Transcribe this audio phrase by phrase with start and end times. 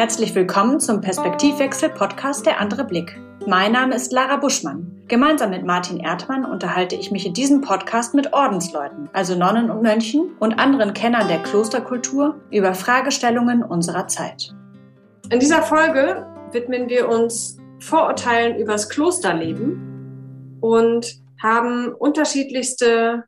[0.00, 3.20] Herzlich willkommen zum Perspektivwechsel-Podcast Der andere Blick.
[3.46, 5.04] Mein Name ist Lara Buschmann.
[5.08, 9.82] Gemeinsam mit Martin Erdmann unterhalte ich mich in diesem Podcast mit Ordensleuten, also Nonnen und
[9.82, 14.54] Mönchen und anderen Kennern der Klosterkultur über Fragestellungen unserer Zeit.
[15.28, 23.24] In dieser Folge widmen wir uns Vorurteilen übers Klosterleben und haben unterschiedlichste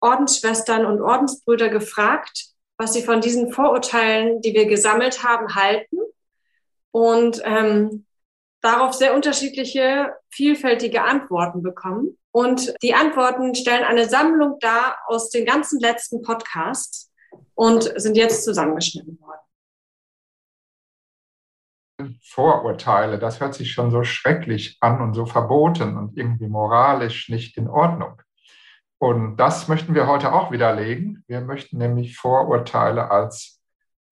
[0.00, 2.46] Ordensschwestern und Ordensbrüder gefragt,
[2.78, 5.98] was sie von diesen Vorurteilen, die wir gesammelt haben, halten
[6.94, 8.06] und ähm,
[8.60, 12.16] darauf sehr unterschiedliche, vielfältige Antworten bekommen.
[12.30, 17.12] Und die Antworten stellen eine Sammlung dar aus den ganzen letzten Podcasts
[17.54, 19.40] und sind jetzt zusammengeschnitten worden.
[22.22, 27.56] Vorurteile, das hört sich schon so schrecklich an und so verboten und irgendwie moralisch nicht
[27.56, 28.22] in Ordnung.
[28.98, 31.24] Und das möchten wir heute auch widerlegen.
[31.26, 33.63] Wir möchten nämlich Vorurteile als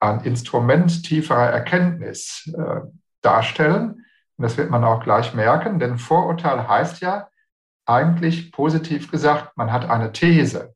[0.02, 2.80] ein Instrument tieferer Erkenntnis äh,
[3.22, 4.04] darstellen.
[4.36, 7.28] Und das wird man auch gleich merken, denn Vorurteil heißt ja
[7.86, 10.74] eigentlich positiv gesagt, man hat eine These.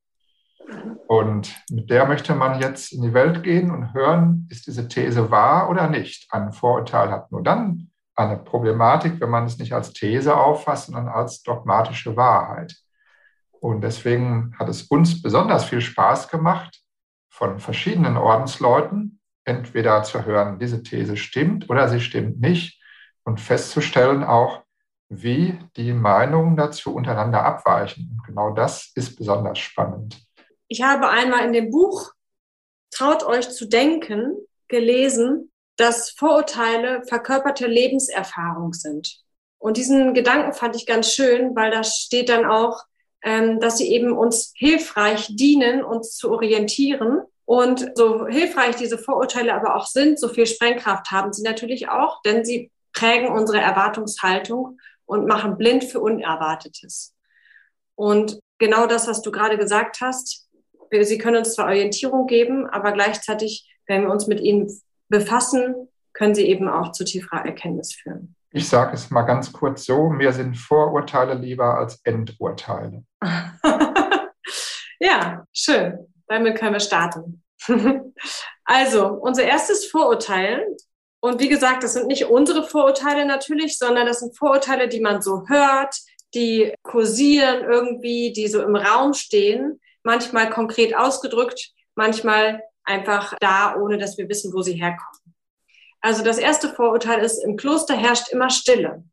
[1.08, 5.30] Und mit der möchte man jetzt in die Welt gehen und hören, ist diese These
[5.30, 6.32] wahr oder nicht.
[6.32, 11.08] Ein Vorurteil hat nur dann eine Problematik, wenn man es nicht als These auffasst, sondern
[11.08, 12.76] als dogmatische Wahrheit.
[13.60, 16.80] Und deswegen hat es uns besonders viel Spaß gemacht,
[17.28, 19.15] von verschiedenen Ordensleuten
[19.46, 22.80] entweder zu hören, diese These stimmt oder sie stimmt nicht
[23.24, 24.62] und festzustellen auch,
[25.08, 28.10] wie die Meinungen dazu untereinander abweichen.
[28.12, 30.18] Und genau das ist besonders spannend.
[30.68, 32.12] Ich habe einmal in dem Buch
[32.96, 34.36] Traut euch zu denken
[34.68, 39.20] gelesen, dass Vorurteile verkörperte Lebenserfahrung sind.
[39.58, 42.84] Und diesen Gedanken fand ich ganz schön, weil da steht dann auch,
[43.22, 47.22] ähm, dass sie eben uns hilfreich dienen, uns zu orientieren.
[47.46, 52.20] Und so hilfreich diese Vorurteile aber auch sind, so viel Sprengkraft haben sie natürlich auch,
[52.22, 57.14] denn sie prägen unsere Erwartungshaltung und machen blind für Unerwartetes.
[57.94, 60.48] Und genau das, was du gerade gesagt hast,
[60.90, 64.68] sie können uns zwar Orientierung geben, aber gleichzeitig, wenn wir uns mit ihnen
[65.08, 68.34] befassen, können sie eben auch zu tieferer Erkenntnis führen.
[68.50, 73.04] Ich sage es mal ganz kurz so, mir sind Vorurteile lieber als Endurteile.
[74.98, 76.15] ja, schön.
[76.28, 77.42] Damit können wir starten.
[78.64, 80.66] also, unser erstes Vorurteil,
[81.20, 85.22] und wie gesagt, das sind nicht unsere Vorurteile natürlich, sondern das sind Vorurteile, die man
[85.22, 85.94] so hört,
[86.34, 93.98] die kursieren irgendwie, die so im Raum stehen, manchmal konkret ausgedrückt, manchmal einfach da, ohne
[93.98, 95.34] dass wir wissen, wo sie herkommen.
[96.00, 99.04] Also das erste Vorurteil ist, im Kloster herrscht immer Stille.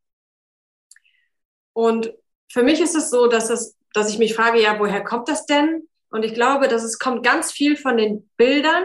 [1.74, 2.14] Und
[2.52, 5.48] für mich ist es so, dass, es, dass ich mich frage, ja, woher kommt das
[5.48, 5.90] denn?
[6.14, 8.84] Und ich glaube, dass es kommt ganz viel von den Bildern,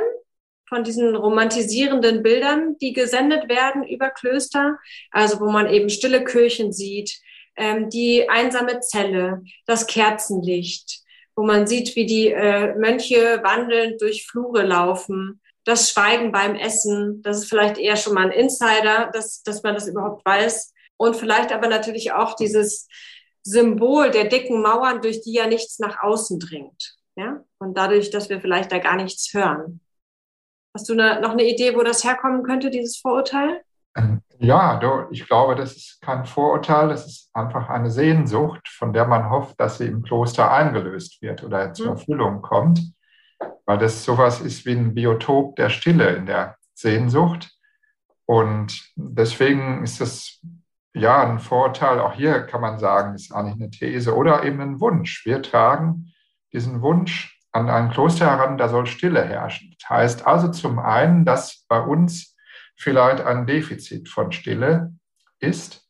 [0.67, 4.79] von diesen romantisierenden Bildern, die gesendet werden über Klöster,
[5.11, 7.21] also wo man eben stille Kirchen sieht,
[7.55, 11.01] ähm, die einsame Zelle, das Kerzenlicht,
[11.37, 17.21] wo man sieht, wie die äh, Mönche wandelnd durch Flure laufen, das Schweigen beim Essen,
[17.21, 20.73] das ist vielleicht eher schon mal ein Insider, dass, dass man das überhaupt weiß.
[20.97, 22.89] Und vielleicht aber natürlich auch dieses
[23.43, 26.98] Symbol der dicken Mauern, durch die ja nichts nach außen dringt.
[27.19, 27.41] Ja?
[27.59, 29.81] Und dadurch, dass wir vielleicht da gar nichts hören.
[30.75, 33.63] Hast du eine, noch eine Idee, wo das herkommen könnte, dieses Vorurteil?
[33.97, 34.81] Ähm, ja,
[35.11, 39.59] ich glaube, das ist kein Vorurteil, das ist einfach eine Sehnsucht, von der man hofft,
[39.59, 41.93] dass sie im Kloster eingelöst wird oder zur hm.
[41.95, 42.81] Erfüllung kommt
[43.69, 47.51] weil das sowas ist wie ein Biotop der Stille in der Sehnsucht.
[48.25, 50.41] Und deswegen ist das
[50.95, 54.81] ja ein Vorteil, auch hier kann man sagen, ist eigentlich eine These oder eben ein
[54.81, 55.27] Wunsch.
[55.27, 56.15] Wir tragen
[56.53, 59.75] diesen Wunsch an ein Kloster heran, da soll Stille herrschen.
[59.79, 62.37] Das heißt also zum einen, dass bei uns
[62.77, 64.93] vielleicht ein Defizit von Stille
[65.41, 65.87] ist.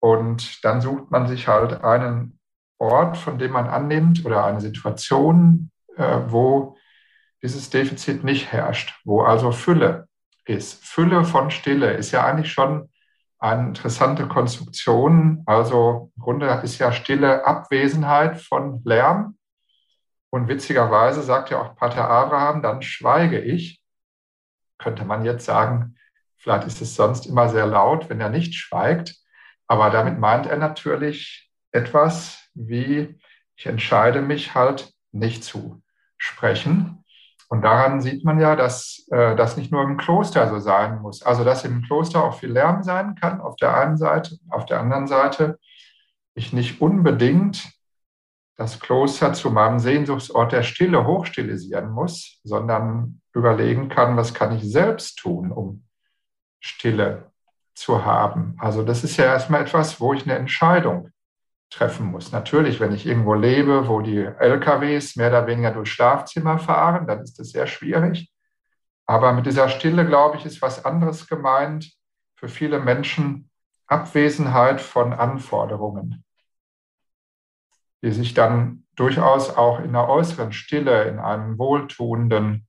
[0.00, 2.38] Und dann sucht man sich halt einen
[2.78, 6.76] Ort, von dem man annimmt oder eine Situation, äh, wo
[7.42, 10.08] dieses Defizit nicht herrscht, wo also Fülle
[10.44, 10.84] ist.
[10.84, 12.90] Fülle von Stille ist ja eigentlich schon
[13.38, 15.42] eine interessante Konstruktion.
[15.46, 19.35] Also im Grunde ist ja Stille Abwesenheit von Lärm.
[20.36, 23.80] Und witzigerweise sagt ja auch Pater Abraham, dann schweige ich.
[24.76, 25.96] Könnte man jetzt sagen,
[26.36, 29.16] vielleicht ist es sonst immer sehr laut, wenn er nicht schweigt.
[29.66, 33.18] Aber damit meint er natürlich etwas wie,
[33.56, 35.82] ich entscheide mich halt nicht zu
[36.18, 37.02] sprechen.
[37.48, 41.22] Und daran sieht man ja, dass äh, das nicht nur im Kloster so sein muss.
[41.22, 44.80] Also dass im Kloster auch viel Lärm sein kann auf der einen Seite, auf der
[44.80, 45.58] anderen Seite
[46.34, 47.75] ich nicht unbedingt
[48.56, 54.62] das Kloster zu meinem Sehnsuchtsort der Stille hochstilisieren muss, sondern überlegen kann, was kann ich
[54.64, 55.84] selbst tun, um
[56.60, 57.30] Stille
[57.74, 58.56] zu haben.
[58.58, 61.10] Also das ist ja erstmal etwas, wo ich eine Entscheidung
[61.70, 62.32] treffen muss.
[62.32, 67.20] Natürlich, wenn ich irgendwo lebe, wo die LKWs mehr oder weniger durch Schlafzimmer fahren, dann
[67.20, 68.32] ist das sehr schwierig.
[69.06, 71.92] Aber mit dieser Stille, glaube ich, ist was anderes gemeint.
[72.36, 73.50] Für viele Menschen
[73.86, 76.24] Abwesenheit von Anforderungen,
[78.06, 82.68] die sich dann durchaus auch in der äußeren Stille, in einem wohltuenden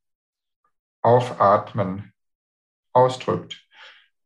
[1.04, 2.12] Aufatmen
[2.92, 3.64] ausdrückt.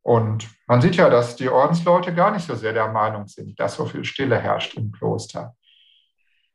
[0.04, 3.76] Und man sieht ja, dass die Ordensleute gar nicht so sehr der Meinung sind, dass
[3.76, 5.54] so viel Stille herrscht im Kloster.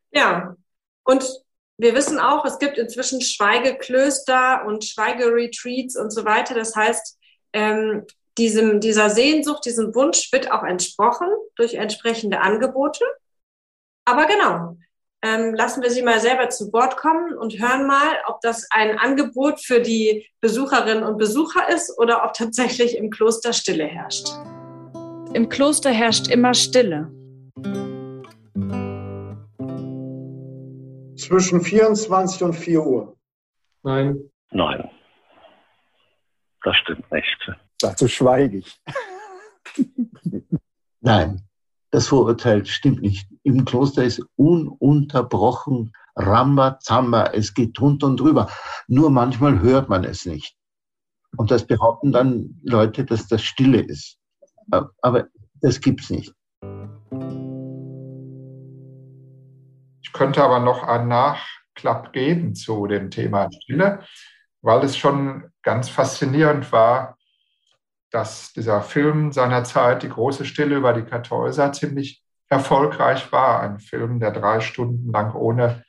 [0.09, 0.55] Ja,
[1.03, 1.23] und
[1.77, 6.55] wir wissen auch, es gibt inzwischen Schweigeklöster und Schweigeretreats und so weiter.
[6.55, 7.19] Das heißt,
[7.53, 8.07] ähm,
[8.39, 13.05] diesem, dieser Sehnsucht, diesem Wunsch wird auch entsprochen durch entsprechende Angebote.
[14.07, 14.77] Aber genau,
[15.21, 18.97] ähm, lassen wir Sie mal selber zu Wort kommen und hören mal, ob das ein
[18.97, 24.29] Angebot für die Besucherinnen und Besucher ist oder ob tatsächlich im Kloster Stille herrscht.
[25.33, 27.11] Im Kloster herrscht immer Stille.
[31.17, 33.17] Zwischen 24 und 4 Uhr.
[33.83, 34.31] Nein.
[34.51, 34.89] Nein.
[36.63, 37.51] Das stimmt nicht.
[37.81, 38.81] Dazu schweige ich.
[41.01, 41.41] Nein,
[41.91, 43.27] das Vorurteil stimmt nicht.
[43.47, 47.27] Im Kloster ist ununterbrochen Rambazamba.
[47.27, 48.49] Es geht drunter und drüber.
[48.89, 50.57] Nur manchmal hört man es nicht.
[51.37, 54.17] Und das behaupten dann Leute, dass das Stille ist.
[55.01, 55.27] Aber
[55.61, 56.33] das gibt's nicht.
[60.01, 64.01] Ich könnte aber noch einen Nachklapp geben zu dem Thema Stille,
[64.61, 67.17] weil es schon ganz faszinierend war,
[68.11, 73.61] dass dieser Film seinerzeit, Die große Stille über die Kartäuser, ziemlich erfolgreich war.
[73.61, 75.83] Ein Film, der drei Stunden lang ohne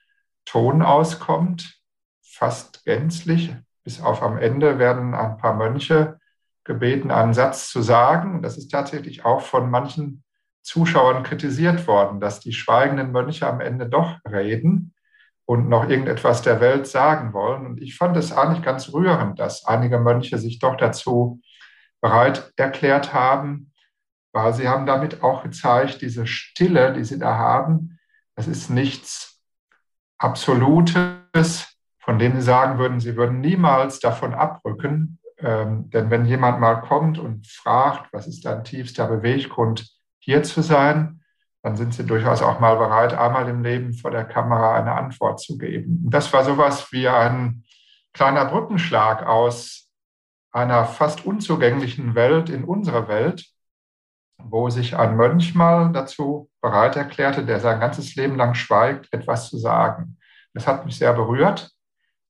[0.45, 1.81] Ton auskommt,
[2.23, 3.55] fast gänzlich.
[3.85, 6.19] Bis auf am Ende werden ein paar Mönche
[6.65, 8.43] gebeten, einen Satz zu sagen.
[8.43, 10.23] Das ist tatsächlich auch von manchen
[10.63, 14.95] Zuschauern kritisiert worden, dass die schweigenden Mönche am Ende doch reden
[15.47, 17.65] und noch irgendetwas der Welt sagen wollen.
[17.65, 21.41] Und ich fand es eigentlich ganz rührend, dass einige Mönche sich doch dazu
[22.03, 23.73] bereit erklärt haben,
[24.33, 27.99] weil sie haben damit auch gezeigt, diese Stille, die sie da haben,
[28.35, 29.39] das ist nichts
[30.21, 35.21] Absolutes, von dem sie sagen würden, sie würden niemals davon abrücken.
[35.39, 39.89] Ähm, denn wenn jemand mal kommt und fragt, was ist dein tiefster Beweggrund,
[40.19, 41.23] hier zu sein,
[41.63, 45.41] dann sind sie durchaus auch mal bereit, einmal im Leben vor der Kamera eine Antwort
[45.41, 46.03] zu geben.
[46.05, 47.63] Und das war sowas wie ein
[48.13, 49.89] kleiner Brückenschlag aus
[50.51, 53.47] einer fast unzugänglichen Welt in unsere Welt,
[54.43, 59.51] wo sich ein Mönch mal dazu bereit erklärte, der sein ganzes Leben lang schweigt, etwas
[59.51, 60.19] zu sagen.
[60.55, 61.71] Das hat mich sehr berührt.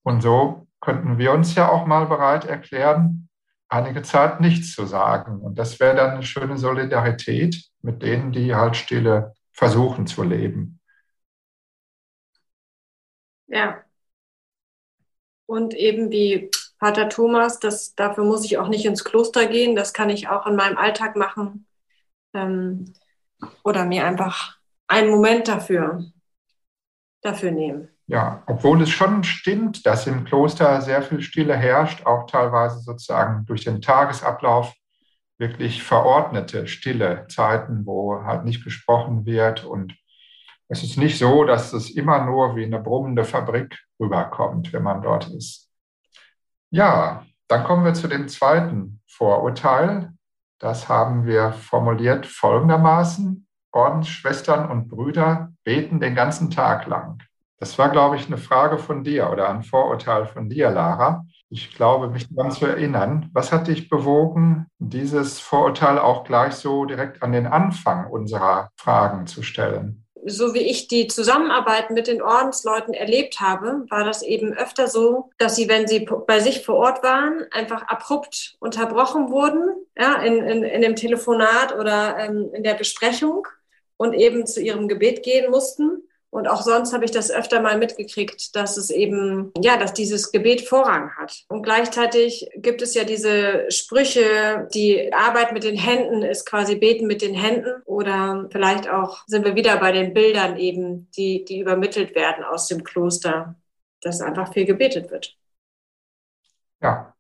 [0.03, 3.29] Und so könnten wir uns ja auch mal bereit erklären,
[3.69, 5.41] einige Zeit nichts zu sagen.
[5.41, 10.81] Und das wäre dann eine schöne Solidarität mit denen, die halt stille versuchen zu leben.
[13.47, 13.83] Ja.
[15.47, 19.93] Und eben wie Pater Thomas, das, dafür muss ich auch nicht ins Kloster gehen, das
[19.93, 21.67] kann ich auch in meinem Alltag machen.
[22.35, 22.93] Ähm,
[23.65, 24.59] oder mir einfach
[24.89, 26.05] einen Moment dafür,
[27.23, 27.89] dafür nehmen.
[28.07, 33.45] Ja, obwohl es schon stimmt, dass im Kloster sehr viel Stille herrscht, auch teilweise sozusagen
[33.45, 34.73] durch den Tagesablauf
[35.39, 39.65] wirklich verordnete stille Zeiten, wo halt nicht gesprochen wird.
[39.65, 39.95] Und
[40.69, 45.03] es ist nicht so, dass es immer nur wie eine brummende Fabrik rüberkommt, wenn man
[45.03, 45.71] dort ist.
[46.71, 50.13] Ja, dann kommen wir zu dem zweiten Vorurteil.
[50.59, 53.47] Das haben wir formuliert folgendermaßen.
[53.71, 57.23] Ordensschwestern und Brüder beten den ganzen Tag lang.
[57.61, 61.25] Das war, glaube ich, eine Frage von dir oder ein Vorurteil von dir, Lara.
[61.51, 63.31] Ich glaube, mich daran zu erinnern.
[63.33, 69.27] Was hat dich bewogen, dieses Vorurteil auch gleich so direkt an den Anfang unserer Fragen
[69.27, 70.09] zu stellen?
[70.27, 75.31] so wie ich die Zusammenarbeit mit den Ordensleuten erlebt habe, war das eben öfter so,
[75.39, 80.39] dass sie, wenn sie bei sich vor Ort waren, einfach abrupt unterbrochen wurden, ja, in,
[80.45, 83.47] in, in dem Telefonat oder ähm, in der Besprechung
[83.97, 86.03] und eben zu ihrem Gebet gehen mussten.
[86.31, 90.31] Und auch sonst habe ich das öfter mal mitgekriegt, dass es eben, ja, dass dieses
[90.31, 91.45] Gebet Vorrang hat.
[91.49, 97.07] Und gleichzeitig gibt es ja diese Sprüche, die Arbeit mit den Händen ist quasi Beten
[97.07, 97.83] mit den Händen.
[97.87, 102.69] Oder vielleicht auch sind wir wieder bei den Bildern eben, die, die übermittelt werden aus
[102.69, 103.57] dem Kloster,
[104.03, 105.35] dass einfach viel gebetet wird.
[106.83, 107.15] Ja,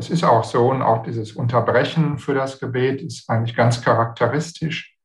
[0.00, 0.70] das ist auch so.
[0.70, 4.96] Und auch dieses Unterbrechen für das Gebet ist eigentlich ganz charakteristisch.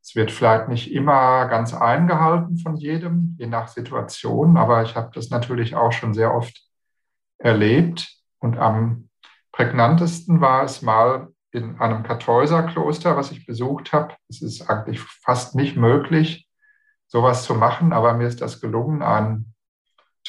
[0.00, 5.10] Es wird vielleicht nicht immer ganz eingehalten von jedem, je nach Situation, aber ich habe
[5.12, 6.62] das natürlich auch schon sehr oft
[7.36, 8.08] erlebt.
[8.38, 9.10] Und am
[9.52, 14.14] prägnantesten war es mal in einem Kartäuserkloster, was ich besucht habe.
[14.30, 16.48] Es ist eigentlich fast nicht möglich,
[17.06, 19.52] sowas zu machen, aber mir ist das gelungen, ein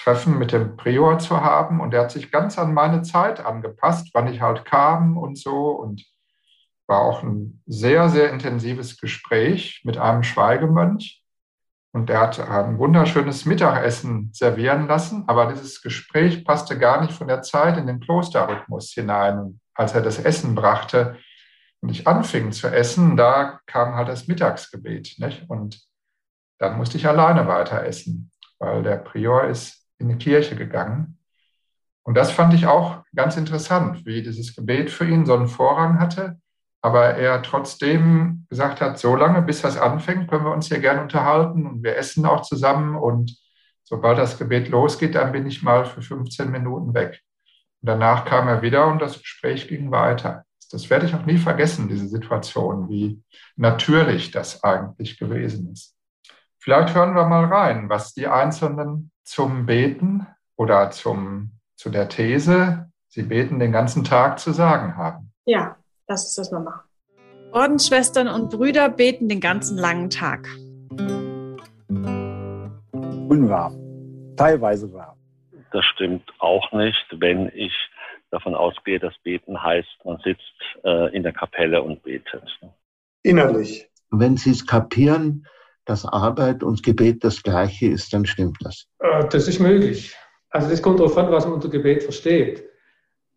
[0.03, 4.09] Treffen mit dem Prior zu haben und er hat sich ganz an meine Zeit angepasst,
[4.13, 6.05] wann ich halt kam und so und
[6.87, 11.23] war auch ein sehr, sehr intensives Gespräch mit einem Schweigemönch.
[11.91, 17.27] Und er hat ein wunderschönes Mittagessen servieren lassen, aber dieses Gespräch passte gar nicht von
[17.27, 19.59] der Zeit in den Klosterrhythmus hinein.
[19.73, 21.17] Als er das Essen brachte
[21.81, 25.15] und ich anfing zu essen, da kam halt das Mittagsgebet.
[25.17, 25.49] Nicht?
[25.49, 25.81] Und
[26.59, 31.19] dann musste ich alleine weiter essen, weil der Prior ist in die Kirche gegangen.
[32.03, 35.99] Und das fand ich auch ganz interessant, wie dieses Gebet für ihn so einen Vorrang
[35.99, 36.39] hatte
[36.81, 41.01] aber er trotzdem gesagt hat, so lange, bis das anfängt, können wir uns hier gerne
[41.01, 43.37] unterhalten und wir essen auch zusammen und
[43.83, 47.21] sobald das Gebet losgeht, dann bin ich mal für 15 Minuten weg.
[47.81, 50.45] Und danach kam er wieder und das Gespräch ging weiter.
[50.71, 53.21] Das werde ich auch nie vergessen, diese Situation, wie
[53.55, 55.95] natürlich das eigentlich gewesen ist.
[56.69, 62.91] Vielleicht hören wir mal rein, was die Einzelnen zum Beten oder zum, zu der These,
[63.07, 65.31] sie beten den ganzen Tag zu sagen haben.
[65.45, 66.87] Ja, Lass uns das mal machen.
[67.53, 70.47] Ordensschwestern und Brüder beten den ganzen langen Tag.
[72.91, 73.71] Unwahr.
[74.37, 75.17] Teilweise wahr.
[75.71, 77.73] Das stimmt auch nicht, wenn ich
[78.29, 80.43] davon ausgehe, dass Beten heißt, man sitzt
[80.83, 82.43] äh, in der Kapelle und betet.
[83.23, 83.89] Innerlich.
[84.11, 85.47] Wenn Sie es kapieren,
[85.89, 88.85] dass Arbeit und Gebet das Gleiche ist, dann stimmt das.
[88.99, 90.15] Äh, das ist möglich.
[90.51, 92.63] Also das kommt darauf an, was man unter Gebet versteht.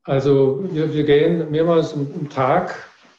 [0.04, 2.74] Also wir, wir gehen mehrmals am Tag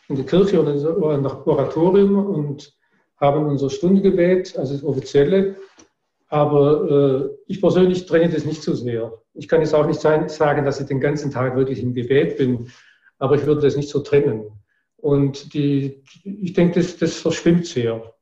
[0.08, 2.74] in die Kirche oder nach Oratorium und
[3.20, 5.56] haben unser Stundengebet, also das offizielle.
[6.28, 9.14] Aber äh, ich persönlich trenne das nicht so sehr.
[9.34, 12.72] Ich kann jetzt auch nicht sagen, dass ich den ganzen Tag wirklich im Gebet bin,
[13.18, 14.44] aber ich würde das nicht so trennen.
[14.98, 18.13] Und die, ich denke, das, das verschwimmt sehr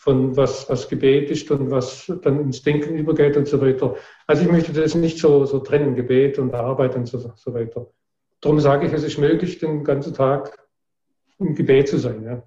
[0.00, 3.96] von was, was Gebet ist und was dann ins Denken übergeht und so weiter.
[4.26, 7.86] Also ich möchte das nicht so, so trennen, Gebet und Arbeit und so, so weiter.
[8.40, 10.66] Darum sage ich, es ist möglich, den ganzen Tag
[11.38, 12.24] im Gebet zu sein.
[12.24, 12.42] Ja.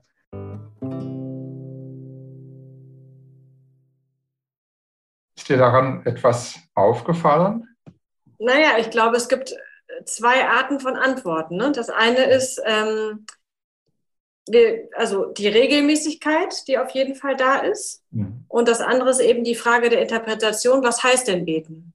[5.38, 7.68] Ist dir daran etwas aufgefallen?
[8.40, 9.54] Naja, ich glaube, es gibt
[10.06, 11.58] zwei Arten von Antworten.
[11.58, 11.72] Ne?
[11.72, 13.28] Das eine ist, ähm,
[14.96, 18.04] also die Regelmäßigkeit, die auf jeden Fall da ist.
[18.12, 18.46] Mhm.
[18.48, 21.94] Und das andere ist eben die Frage der Interpretation, was heißt denn beten?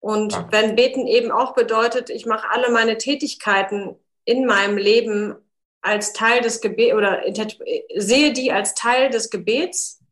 [0.00, 0.48] Und ja.
[0.50, 5.34] wenn beten eben auch bedeutet, ich mache alle meine Tätigkeiten in meinem Leben
[5.82, 7.22] als Teil des Gebets oder
[7.96, 10.02] sehe die als Teil des Gebets,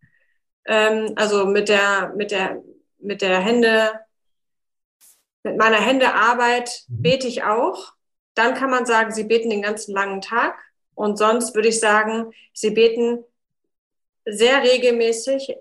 [0.67, 2.63] ähm, also mit der, mit der,
[2.99, 3.93] mit der Hände,
[5.43, 7.03] mit meiner Hände Arbeit mhm.
[7.03, 7.95] bete ich auch,
[8.35, 10.59] dann kann man sagen, sie beten den ganzen langen Tag.
[10.99, 13.23] Und sonst würde ich sagen, sie beten
[14.25, 15.55] sehr regelmäßig,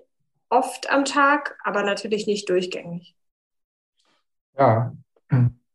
[0.48, 3.14] oft am Tag, aber natürlich nicht durchgängig.
[4.58, 4.96] Ja,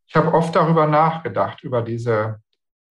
[0.05, 2.41] ich habe oft darüber nachgedacht, über diese,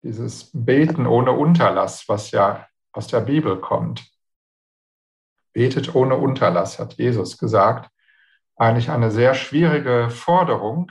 [0.01, 4.09] dieses Beten ohne Unterlass, was ja aus der Bibel kommt.
[5.51, 7.91] Betet ohne Unterlass, hat Jesus gesagt.
[8.55, 10.89] Eigentlich eine sehr schwierige Forderung,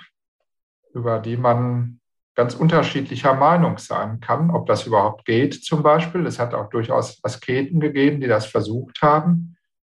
[0.92, 1.99] über die man
[2.34, 6.26] ganz unterschiedlicher Meinung sein kann, ob das überhaupt geht zum Beispiel.
[6.26, 9.56] Es hat auch durchaus Asketen gegeben, die das versucht haben,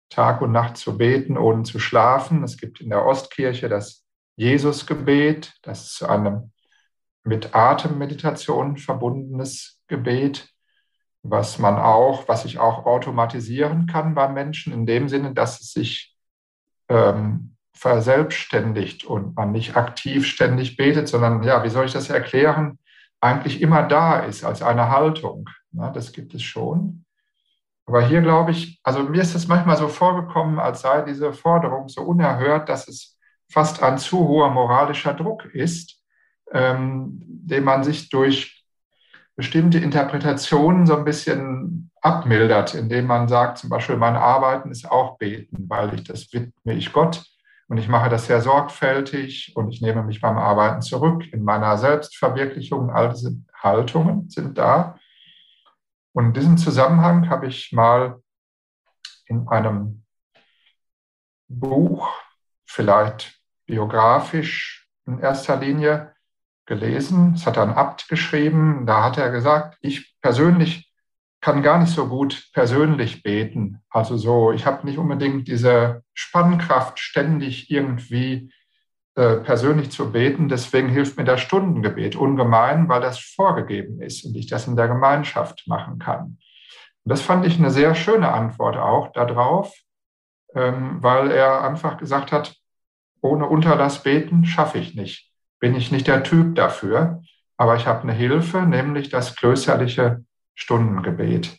[0.09, 2.43] Tag und Nacht zu beten, ohne zu schlafen.
[2.43, 6.51] Es gibt in der Ostkirche das Jesusgebet, das zu einem
[7.23, 10.49] mit Atemmeditation verbundenes Gebet,
[11.23, 15.71] was man auch, was ich auch automatisieren kann beim Menschen, in dem Sinne, dass es
[15.71, 16.15] sich
[16.89, 22.77] ähm, verselbstständigt und man nicht aktiv ständig betet, sondern, ja, wie soll ich das erklären,
[23.21, 25.49] eigentlich immer da ist als eine Haltung.
[25.71, 27.05] Ja, das gibt es schon.
[27.85, 31.89] Aber hier glaube ich, also mir ist es manchmal so vorgekommen, als sei diese Forderung
[31.89, 33.17] so unerhört, dass es
[33.49, 36.01] fast ein zu hoher moralischer Druck ist,
[36.51, 38.65] ähm, den man sich durch
[39.35, 45.17] bestimmte Interpretationen so ein bisschen abmildert, indem man sagt, zum Beispiel, mein Arbeiten ist auch
[45.17, 47.23] Beten, weil ich das widme ich Gott.
[47.71, 51.77] Und ich mache das sehr sorgfältig und ich nehme mich beim Arbeiten zurück in meiner
[51.77, 52.89] Selbstverwirklichung.
[52.89, 54.99] All diese Haltungen sind da.
[56.11, 58.21] Und in diesem Zusammenhang habe ich mal
[59.25, 60.03] in einem
[61.47, 62.09] Buch,
[62.65, 66.13] vielleicht biografisch in erster Linie,
[66.65, 67.35] gelesen.
[67.35, 68.85] Es hat ein Abt geschrieben.
[68.85, 70.90] Da hat er gesagt, ich persönlich
[71.41, 73.81] kann gar nicht so gut persönlich beten.
[73.89, 78.51] Also so, ich habe nicht unbedingt diese Spannkraft, ständig irgendwie
[79.15, 80.49] äh, persönlich zu beten.
[80.49, 84.87] Deswegen hilft mir das Stundengebet ungemein, weil das vorgegeben ist und ich das in der
[84.87, 86.37] Gemeinschaft machen kann.
[87.03, 89.73] Und das fand ich eine sehr schöne Antwort auch darauf,
[90.53, 92.55] ähm, weil er einfach gesagt hat,
[93.21, 95.31] ohne Unterlass beten schaffe ich nicht.
[95.59, 97.21] Bin ich nicht der Typ dafür.
[97.57, 100.23] Aber ich habe eine Hilfe, nämlich das klösterliche
[100.55, 101.57] Stundengebet,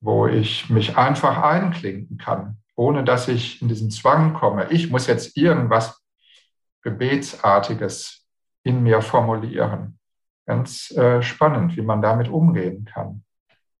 [0.00, 4.70] wo ich mich einfach einklinken kann, ohne dass ich in diesen Zwang komme.
[4.70, 6.00] Ich muss jetzt irgendwas
[6.82, 8.26] Gebetsartiges
[8.62, 9.98] in mir formulieren.
[10.46, 13.24] Ganz äh, spannend, wie man damit umgehen kann.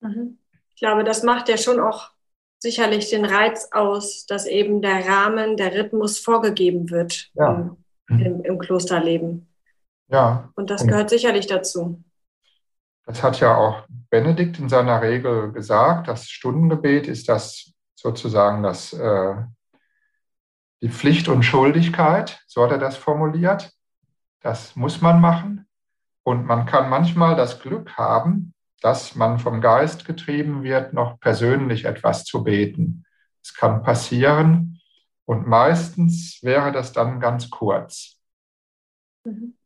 [0.00, 0.38] Mhm.
[0.74, 2.10] Ich glaube, das macht ja schon auch
[2.58, 7.76] sicherlich den Reiz aus, dass eben der Rahmen, der Rhythmus vorgegeben wird ja.
[8.08, 9.46] im, im, im, Klosterleben.
[10.08, 10.50] Ja.
[10.56, 12.02] Und das gehört sicherlich dazu.
[13.06, 16.08] Das hat ja auch Benedikt in seiner Regel gesagt.
[16.08, 19.34] Das Stundengebet ist das sozusagen das äh,
[20.84, 23.72] die Pflicht und Schuldigkeit, so hat er das formuliert.
[24.40, 25.66] Das muss man machen.
[26.22, 31.86] Und man kann manchmal das Glück haben, dass man vom Geist getrieben wird, noch persönlich
[31.86, 33.06] etwas zu beten.
[33.42, 34.78] Es kann passieren.
[35.24, 38.18] Und meistens wäre das dann ganz kurz.
[39.24, 39.56] Mhm.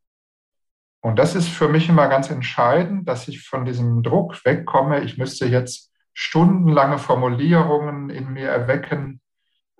[1.00, 5.00] Und das ist für mich immer ganz entscheidend, dass ich von diesem Druck wegkomme.
[5.00, 9.20] Ich müsste jetzt stundenlange Formulierungen in mir erwecken,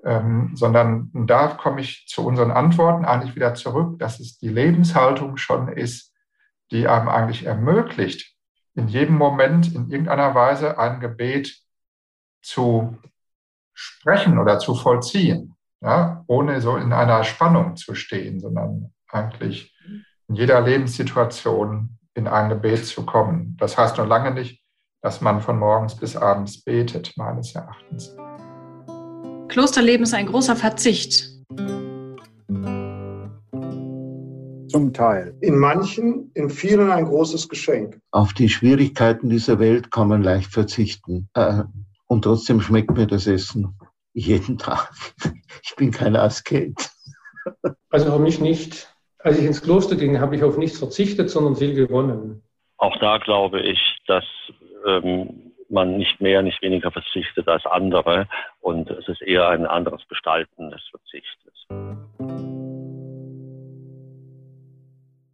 [0.04, 5.37] ähm, sondern da komme ich zu unseren Antworten eigentlich wieder zurück, dass es die Lebenshaltung
[5.37, 6.14] schon ist,
[6.70, 8.37] die einem eigentlich ermöglicht,
[8.75, 11.58] in jedem Moment in irgendeiner Weise ein Gebet
[12.42, 12.96] zu
[13.75, 19.76] sprechen oder zu vollziehen, ja, ohne so in einer Spannung zu stehen, sondern eigentlich
[20.28, 23.56] in jeder Lebenssituation in ein Gebet zu kommen.
[23.58, 24.62] Das heißt noch lange nicht,
[25.00, 28.14] dass man von morgens bis abends betet, meines Erachtens.
[29.49, 31.30] Klosterleben ist ein großer Verzicht.
[34.68, 35.35] Zum Teil.
[35.40, 37.99] In manchen, in vielen ein großes Geschenk.
[38.11, 41.30] Auf die Schwierigkeiten dieser Welt kann man leicht verzichten.
[41.32, 41.62] Äh,
[42.06, 43.78] und trotzdem schmeckt mir das Essen
[44.12, 44.91] jeden Tag.
[45.62, 46.91] Ich bin kein Asket.
[47.91, 48.88] Also für mich nicht.
[49.21, 52.43] Als ich ins Kloster ging, habe ich auf nichts verzichtet, sondern viel gewonnen.
[52.76, 54.25] Auch da glaube ich, dass
[54.87, 58.28] ähm, man nicht mehr, nicht weniger verzichtet als andere
[58.61, 61.52] und es ist eher ein anderes Gestalten des Verzichtes.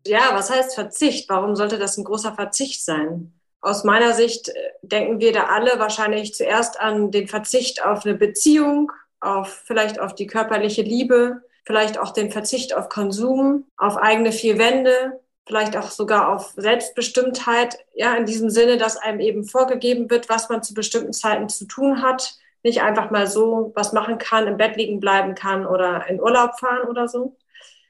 [0.06, 1.28] Ja, was heißt Verzicht?
[1.28, 3.34] Warum sollte das ein großer Verzicht sein?
[3.60, 8.14] Aus meiner Sicht äh, denken wir da alle wahrscheinlich zuerst an den Verzicht auf eine
[8.14, 14.32] Beziehung, auf vielleicht auf die körperliche Liebe, vielleicht auch den Verzicht auf Konsum, auf eigene
[14.32, 20.10] vier Wände, vielleicht auch sogar auf Selbstbestimmtheit, ja, in diesem Sinne, dass einem eben vorgegeben
[20.10, 24.18] wird, was man zu bestimmten Zeiten zu tun hat, nicht einfach mal so was machen
[24.18, 27.36] kann, im Bett liegen bleiben kann oder in Urlaub fahren oder so.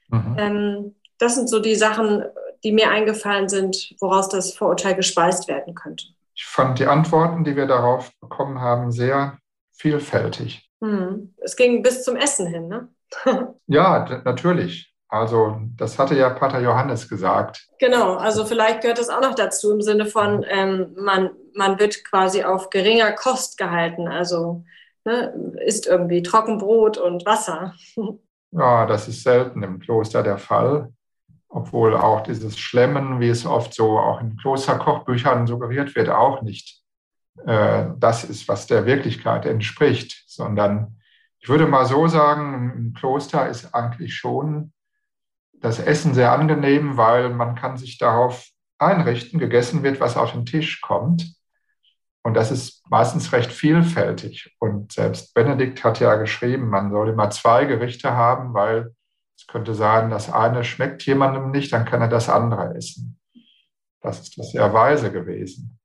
[0.09, 0.35] Mhm.
[0.37, 2.25] Ähm, das sind so die Sachen,
[2.63, 6.05] die mir eingefallen sind, woraus das Vorurteil gespeist werden könnte.
[6.33, 9.37] Ich fand die Antworten, die wir darauf bekommen haben, sehr
[9.71, 10.69] vielfältig.
[10.81, 11.33] Mhm.
[11.37, 12.89] Es ging bis zum Essen hin, ne?
[13.67, 14.93] Ja, natürlich.
[15.07, 17.67] Also das hatte ja Pater Johannes gesagt.
[17.79, 22.03] Genau, also vielleicht gehört das auch noch dazu im Sinne von, ähm, man, man wird
[22.03, 24.63] quasi auf geringer Kost gehalten, also
[25.05, 25.33] ne,
[25.65, 27.73] isst irgendwie Trockenbrot und Wasser.
[28.57, 30.93] Ja, das ist selten im Kloster der Fall,
[31.49, 36.81] obwohl auch dieses Schlemmen, wie es oft so auch in Klosterkochbüchern suggeriert wird, auch nicht
[37.45, 41.01] äh, das ist, was der Wirklichkeit entspricht, sondern
[41.45, 44.73] ich würde mal so sagen, im Kloster ist eigentlich schon
[45.53, 48.47] das Essen sehr angenehm, weil man kann sich darauf
[48.79, 51.35] einrichten, gegessen wird, was auf den Tisch kommt.
[52.23, 54.55] Und das ist meistens recht vielfältig.
[54.57, 58.95] Und selbst Benedikt hat ja geschrieben, man soll immer zwei Gerichte haben, weil
[59.37, 63.19] es könnte sein, das eine schmeckt jemandem nicht, dann kann er das andere essen.
[64.01, 65.77] Das ist das sehr weise gewesen.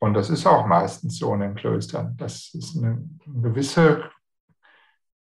[0.00, 4.10] Und das ist auch meistens so in den Klöstern, dass es eine gewisse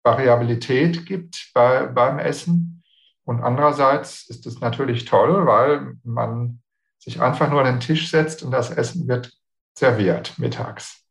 [0.04, 2.84] Variabilität gibt bei, beim Essen.
[3.26, 6.62] Und andererseits ist es natürlich toll, weil man
[7.00, 9.32] sich einfach nur an den Tisch setzt und das Essen wird
[9.74, 11.06] serviert mittags.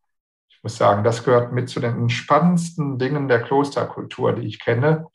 [0.48, 5.06] Ich muss sagen, das gehört mit zu den spannendsten Dingen der Klosterkultur, die ich kenne.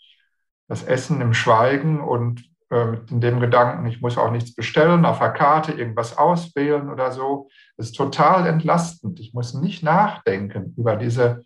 [0.67, 5.19] Das Essen im Schweigen und äh, mit dem Gedanken, ich muss auch nichts bestellen, auf
[5.19, 7.47] der Karte irgendwas auswählen oder so.
[7.77, 9.21] Das ist total entlastend.
[9.21, 11.45] Ich muss nicht nachdenken über diese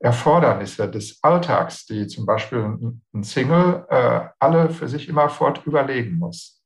[0.00, 2.58] Erfordernisse des Alltags, die zum Beispiel
[3.14, 6.62] ein Single äh, alle für sich immer fort überlegen muss.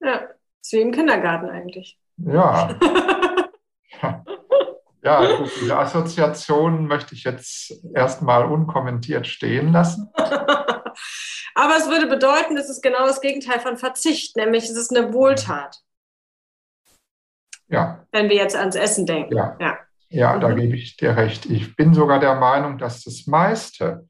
[0.00, 0.22] Ja,
[0.60, 1.98] ist wie im Kindergarten eigentlich.
[2.16, 2.78] Ja.
[5.02, 10.10] ja, gut, diese Assoziation möchte ich jetzt erstmal unkommentiert stehen lassen.
[11.54, 15.12] Aber es würde bedeuten, es ist genau das Gegenteil von Verzicht, nämlich es ist eine
[15.12, 15.82] Wohltat.
[17.68, 18.06] Ja.
[18.12, 19.36] Wenn wir jetzt ans Essen denken.
[19.36, 19.78] Ja, ja.
[20.12, 20.40] Ja mhm.
[20.40, 21.46] da gebe ich dir recht.
[21.46, 24.08] Ich bin sogar der Meinung, dass das meiste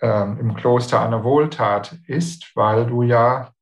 [0.00, 3.52] ähm, im Kloster eine Wohltat ist, weil du ja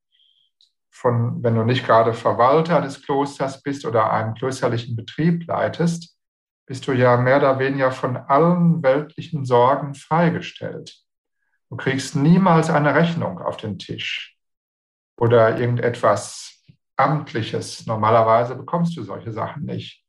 [0.90, 6.16] von, wenn du nicht gerade Verwalter des Klosters bist oder einen klösterlichen Betrieb leitest,
[6.66, 10.98] bist du ja mehr oder weniger von allen weltlichen Sorgen freigestellt.
[11.70, 14.36] Du kriegst niemals eine Rechnung auf den Tisch
[15.16, 16.64] oder irgendetwas
[16.96, 17.86] Amtliches.
[17.86, 20.04] Normalerweise bekommst du solche Sachen nicht.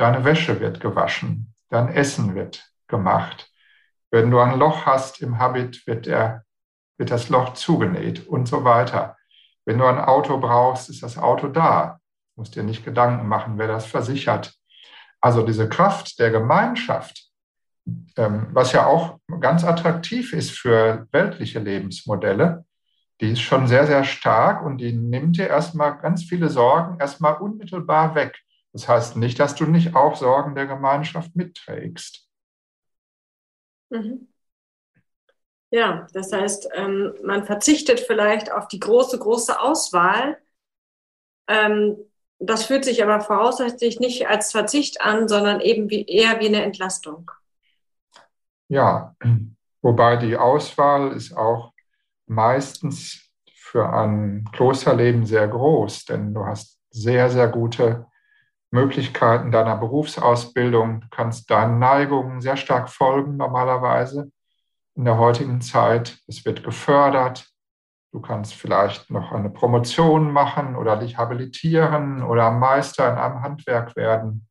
[0.00, 3.50] Deine Wäsche wird gewaschen, dein Essen wird gemacht.
[4.10, 6.46] Wenn du ein Loch hast im Habit, wird, der,
[6.96, 9.18] wird das Loch zugenäht und so weiter.
[9.66, 12.00] Wenn du ein Auto brauchst, ist das Auto da.
[12.34, 14.54] Du musst dir nicht Gedanken machen, wer das versichert.
[15.20, 17.28] Also diese Kraft der Gemeinschaft,
[18.16, 22.64] ähm, was ja auch ganz attraktiv ist für weltliche Lebensmodelle,
[23.20, 27.34] die ist schon sehr, sehr stark und die nimmt dir erstmal ganz viele Sorgen erstmal
[27.34, 28.40] unmittelbar weg.
[28.72, 32.28] Das heißt nicht, dass du nicht auch Sorgen der Gemeinschaft mitträgst.
[33.90, 34.28] Mhm.
[35.70, 40.38] Ja, das heißt, ähm, man verzichtet vielleicht auf die große, große Auswahl.
[41.46, 41.96] Ähm,
[42.38, 46.62] das fühlt sich aber voraussichtlich nicht als Verzicht an, sondern eben wie, eher wie eine
[46.62, 47.30] Entlastung.
[48.68, 49.14] Ja,
[49.82, 51.72] wobei die Auswahl ist auch
[52.26, 58.06] meistens für ein Klosterleben sehr groß, denn du hast sehr, sehr gute
[58.70, 61.00] Möglichkeiten deiner Berufsausbildung.
[61.00, 64.30] Du kannst deinen Neigungen sehr stark folgen normalerweise
[64.94, 66.18] in der heutigen Zeit.
[66.26, 67.48] Es wird gefördert.
[68.12, 73.94] Du kannst vielleicht noch eine Promotion machen oder dich habilitieren oder Meister in einem Handwerk
[73.96, 74.48] werden.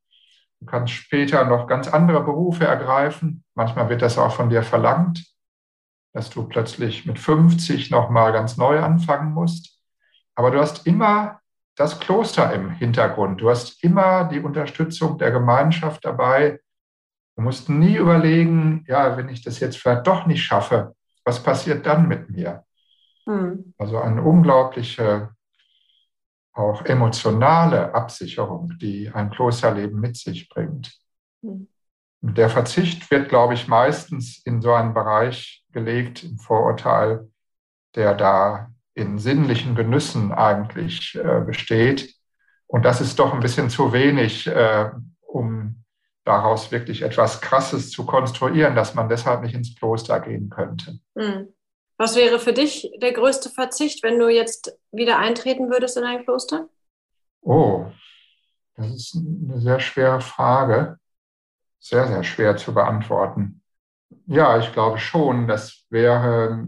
[0.59, 3.43] Du kannst später noch ganz andere Berufe ergreifen.
[3.55, 5.25] Manchmal wird das auch von dir verlangt,
[6.13, 9.79] dass du plötzlich mit 50 nochmal ganz neu anfangen musst.
[10.35, 11.38] Aber du hast immer
[11.79, 13.39] das Kloster im Hintergrund.
[13.39, 16.59] Du hast immer die Unterstützung der Gemeinschaft dabei.
[17.37, 21.85] Du musst nie überlegen, ja, wenn ich das jetzt vielleicht doch nicht schaffe, was passiert
[21.85, 22.65] dann mit mir?
[23.25, 23.73] Hm.
[23.77, 25.29] Also eine unglaubliche,
[26.51, 30.91] auch emotionale Absicherung, die ein Klosterleben mit sich bringt.
[31.41, 31.69] Hm.
[32.19, 37.29] Der Verzicht wird, glaube ich, meistens in so einen Bereich gelegt, im Vorurteil,
[37.95, 42.13] der da in sinnlichen Genüssen eigentlich äh, besteht.
[42.67, 45.83] Und das ist doch ein bisschen zu wenig, äh, um
[46.23, 50.99] daraus wirklich etwas Krasses zu konstruieren, dass man deshalb nicht ins Kloster gehen könnte.
[51.17, 51.47] Hm.
[51.97, 56.23] Was wäre für dich der größte Verzicht, wenn du jetzt wieder eintreten würdest in ein
[56.23, 56.69] Kloster?
[57.41, 57.87] Oh,
[58.75, 60.97] das ist eine sehr schwere Frage.
[61.79, 63.61] Sehr, sehr schwer zu beantworten.
[64.25, 66.67] Ja, ich glaube schon, das wäre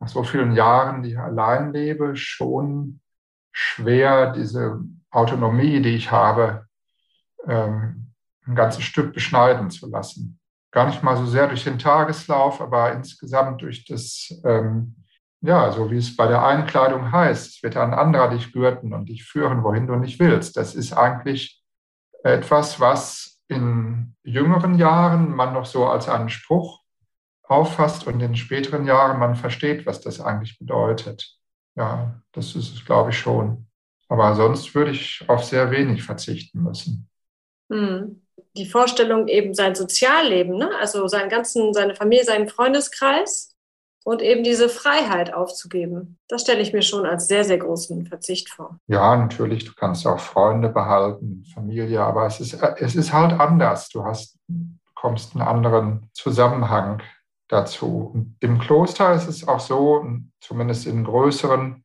[0.00, 3.00] nach so vielen Jahren, die ich allein lebe, schon
[3.52, 6.66] schwer, diese Autonomie, die ich habe,
[7.46, 8.12] ähm,
[8.46, 10.40] ein ganzes Stück beschneiden zu lassen.
[10.72, 14.96] Gar nicht mal so sehr durch den Tageslauf, aber insgesamt durch das, ähm,
[15.42, 19.08] ja, so wie es bei der Einkleidung heißt, es wird ein anderer dich gürten und
[19.08, 20.56] dich führen, wohin du nicht willst.
[20.56, 21.62] Das ist eigentlich
[22.22, 26.80] etwas, was in jüngeren Jahren man noch so als einen Spruch
[27.50, 31.36] auffasst und in späteren Jahren man versteht, was das eigentlich bedeutet.
[31.76, 33.66] Ja, das ist es, glaube ich, schon.
[34.08, 37.08] Aber sonst würde ich auf sehr wenig verzichten müssen.
[37.70, 38.22] Hm.
[38.56, 40.70] Die Vorstellung eben sein Sozialleben, ne?
[40.80, 43.54] also seinen ganzen, seine Familie, seinen Freundeskreis
[44.04, 46.18] und eben diese Freiheit aufzugeben.
[46.28, 48.78] Das stelle ich mir schon als sehr, sehr großen Verzicht vor.
[48.88, 53.88] Ja, natürlich, du kannst auch Freunde behalten, Familie, aber es ist, es ist halt anders.
[53.88, 57.02] Du hast, bekommst einen anderen Zusammenhang
[57.50, 58.10] dazu.
[58.14, 60.06] Und Im Kloster ist es auch so,
[60.40, 61.84] zumindest in größeren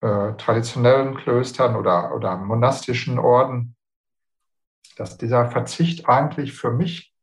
[0.00, 3.76] äh, traditionellen Klöstern oder, oder monastischen Orden,
[4.96, 7.14] dass dieser Verzicht eigentlich für mich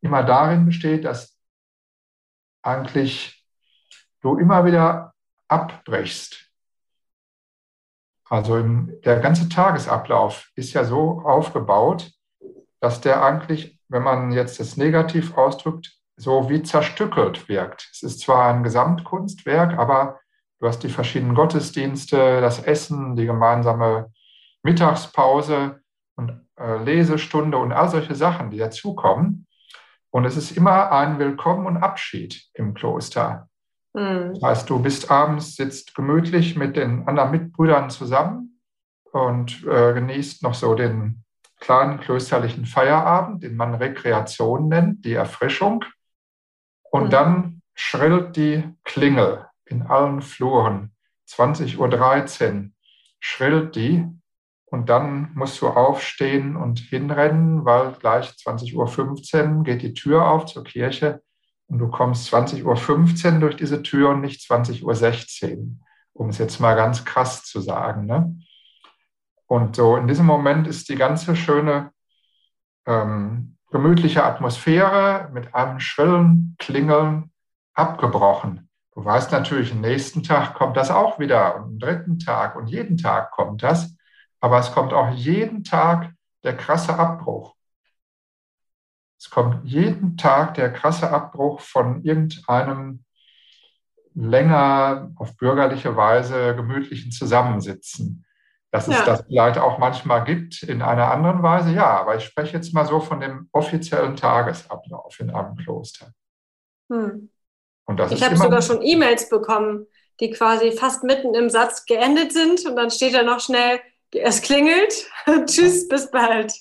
[0.00, 1.38] immer darin besteht, dass
[2.62, 3.46] eigentlich
[4.20, 5.14] du immer wieder
[5.48, 6.50] abbrichst.
[8.24, 12.10] Also im, der ganze Tagesablauf ist ja so aufgebaut,
[12.80, 17.88] dass der eigentlich, wenn man jetzt das negativ ausdrückt, so wie zerstückelt wirkt.
[17.92, 20.20] Es ist zwar ein Gesamtkunstwerk, aber
[20.60, 24.12] du hast die verschiedenen Gottesdienste, das Essen, die gemeinsame
[24.62, 25.80] Mittagspause
[26.16, 29.46] und äh, Lesestunde und all solche Sachen, die dazukommen.
[30.10, 33.48] Und es ist immer ein Willkommen und Abschied im Kloster.
[33.94, 34.34] Mhm.
[34.34, 38.60] Das heißt, du bist abends, sitzt gemütlich mit den anderen Mitbrüdern zusammen
[39.12, 41.24] und äh, genießt noch so den
[41.60, 45.84] kleinen klösterlichen Feierabend, den man Rekreation nennt, die Erfrischung.
[46.92, 47.10] Und mhm.
[47.10, 50.92] dann schrillt die Klingel in allen Fluren.
[51.28, 52.70] 20.13 Uhr
[53.18, 54.06] schrillt die
[54.66, 60.44] und dann musst du aufstehen und hinrennen, weil gleich 20.15 Uhr geht die Tür auf
[60.44, 61.22] zur Kirche
[61.66, 65.76] und du kommst 20.15 Uhr durch diese Tür und nicht 20.16 Uhr,
[66.12, 68.04] um es jetzt mal ganz krass zu sagen.
[68.04, 68.36] Ne?
[69.46, 71.90] Und so in diesem Moment ist die ganze schöne
[72.86, 77.32] ähm, gemütliche Atmosphäre mit einem schrillen Klingeln
[77.74, 78.68] abgebrochen.
[78.94, 82.66] Du weißt natürlich, am nächsten Tag kommt das auch wieder und am dritten Tag und
[82.66, 83.96] jeden Tag kommt das,
[84.40, 86.12] aber es kommt auch jeden Tag
[86.44, 87.54] der krasse Abbruch.
[89.18, 93.04] Es kommt jeden Tag der krasse Abbruch von irgendeinem
[94.14, 98.26] länger auf bürgerliche Weise gemütlichen Zusammensitzen.
[98.72, 98.98] Dass ja.
[98.98, 102.72] es das vielleicht auch manchmal gibt in einer anderen Weise, ja, aber ich spreche jetzt
[102.72, 106.10] mal so von dem offiziellen Tagesablauf in einem Kloster.
[106.90, 107.30] Hm.
[108.10, 109.86] ich habe sogar schon E-Mails bekommen,
[110.20, 113.80] die quasi fast mitten im Satz geendet sind und dann steht da noch schnell,
[114.10, 115.06] es klingelt,
[115.46, 116.54] tschüss, bis bald.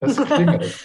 [0.00, 0.76] Es klingelt.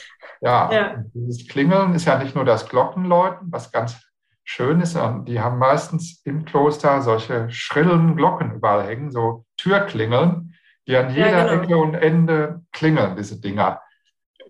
[0.42, 1.04] Ja, ja.
[1.13, 3.98] dieses Klingeln ist ja nicht nur das Glockenläuten, was ganz
[4.44, 10.47] schön ist, sondern die haben meistens im Kloster solche schrillen Glocken überall hängen, so Türklingeln,
[10.88, 11.63] die an jeder ja, genau.
[11.63, 13.82] Ecke und Ende klingeln, diese Dinger.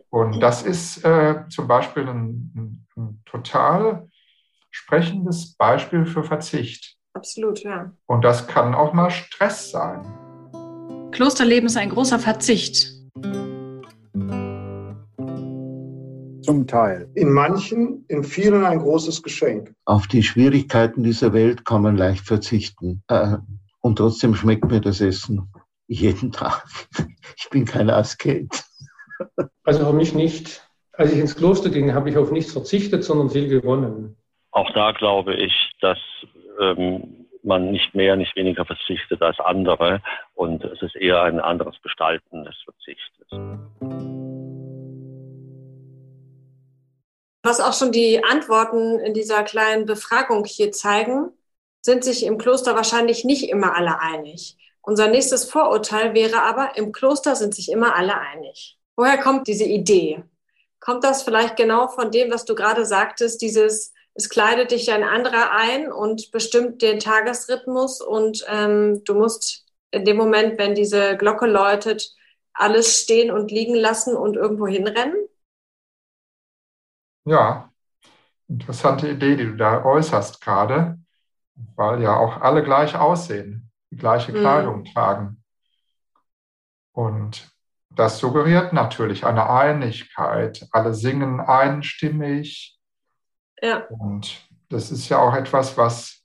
[0.09, 4.07] Und das ist äh, zum Beispiel ein, ein, ein, total
[4.69, 6.95] sprechendes Beispiel für Verzicht.
[7.13, 7.91] Absolut, ja.
[8.05, 10.05] Und das kann auch mal Stress sein.
[11.11, 12.93] Klosterleben ist ein großer Verzicht.
[16.43, 17.09] Zum Teil.
[17.15, 19.73] In manchen, in vielen ein großes Geschenk.
[19.85, 23.03] Auf die Schwierigkeiten dieser Welt kann man leicht verzichten.
[23.07, 23.37] Äh,
[23.81, 25.51] und trotzdem schmeckt mir das Essen
[25.87, 26.63] jeden Tag.
[27.39, 28.63] Ich bin kein Asket.
[29.63, 30.63] Also für mich nicht.
[30.93, 34.15] Als ich ins Kloster ging, habe ich auf nichts verzichtet, sondern viel gewonnen.
[34.51, 35.97] Auch da glaube ich, dass
[36.59, 40.01] ähm, man nicht mehr, nicht weniger verzichtet als andere
[40.35, 43.27] und es ist eher ein anderes Gestalten des Verzichtes.
[47.43, 51.31] Was auch schon die Antworten in dieser kleinen Befragung hier zeigen,
[51.81, 54.57] sind sich im Kloster wahrscheinlich nicht immer alle einig.
[54.87, 58.79] Unser nächstes Vorurteil wäre aber, im Kloster sind sich immer alle einig.
[58.95, 60.23] Woher kommt diese Idee?
[60.79, 65.03] Kommt das vielleicht genau von dem, was du gerade sagtest, dieses, es kleidet dich ein
[65.03, 71.17] anderer ein und bestimmt den Tagesrhythmus und ähm, du musst in dem Moment, wenn diese
[71.17, 72.15] Glocke läutet,
[72.53, 75.17] alles stehen und liegen lassen und irgendwo hinrennen?
[77.25, 77.73] Ja,
[78.47, 80.97] interessante Idee, die du da äußerst gerade,
[81.75, 84.39] weil ja auch alle gleich aussehen gleiche mhm.
[84.39, 85.43] Kleidung tragen.
[86.91, 87.49] Und
[87.89, 90.67] das suggeriert natürlich eine Einigkeit.
[90.71, 92.79] Alle singen einstimmig.
[93.61, 93.85] Ja.
[93.87, 96.23] Und das ist ja auch etwas, was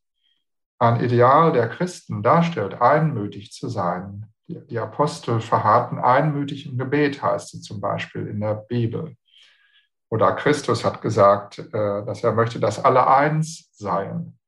[0.78, 4.26] ein Ideal der Christen darstellt, einmütig zu sein.
[4.48, 9.16] Die, die Apostel verharrten einmütig im Gebet, heißt es zum Beispiel in der Bibel.
[10.10, 14.38] Oder Christus hat gesagt, äh, dass er möchte, dass alle eins seien,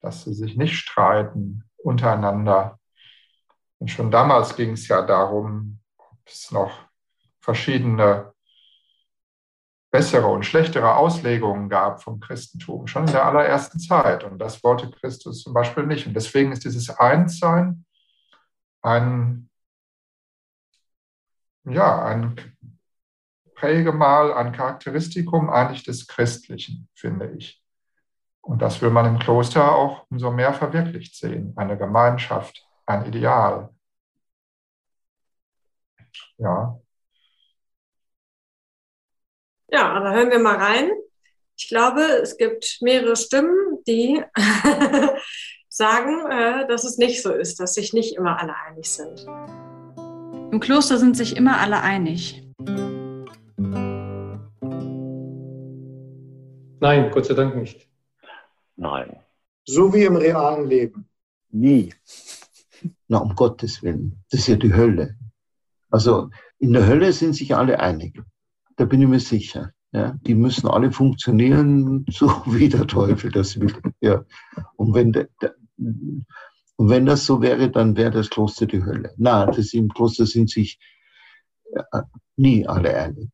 [0.00, 2.78] dass sie sich nicht streiten, untereinander.
[3.78, 6.72] Und schon damals ging es ja darum, ob es noch
[7.40, 8.32] verschiedene
[9.92, 14.24] bessere und schlechtere Auslegungen gab vom Christentum, schon in der allerersten Zeit.
[14.24, 16.06] Und das wollte Christus zum Beispiel nicht.
[16.06, 17.84] Und deswegen ist dieses Einssein
[18.80, 19.50] ein,
[21.64, 22.56] ja, ein
[23.54, 27.61] Prägemal, ein Charakteristikum eigentlich des Christlichen, finde ich.
[28.42, 31.52] Und das will man im Kloster auch umso mehr verwirklicht sehen.
[31.56, 33.70] Eine Gemeinschaft, ein Ideal.
[36.38, 36.78] Ja.
[39.68, 40.90] Ja, aber hören wir mal rein.
[41.56, 44.22] Ich glaube, es gibt mehrere Stimmen, die
[45.68, 49.24] sagen, äh, dass es nicht so ist, dass sich nicht immer alle einig sind.
[50.52, 52.42] Im Kloster sind sich immer alle einig.
[56.80, 57.91] Nein, Gott sei Dank nicht.
[58.76, 59.16] Nein.
[59.64, 61.08] So wie im realen Leben.
[61.50, 61.94] Nie.
[63.08, 64.24] Na, um Gottes Willen.
[64.30, 65.16] Das ist ja die Hölle.
[65.90, 68.20] Also in der Hölle sind sich alle einig.
[68.76, 69.72] Da bin ich mir sicher.
[69.92, 73.74] Ja, die müssen alle funktionieren, so wie der Teufel das will.
[74.00, 74.24] Ja.
[74.76, 79.12] Und, wenn de, de, und wenn das so wäre, dann wäre das Kloster die Hölle.
[79.18, 80.80] Na, das im Kloster sind sich
[81.74, 82.04] ja,
[82.36, 83.28] nie alle einig.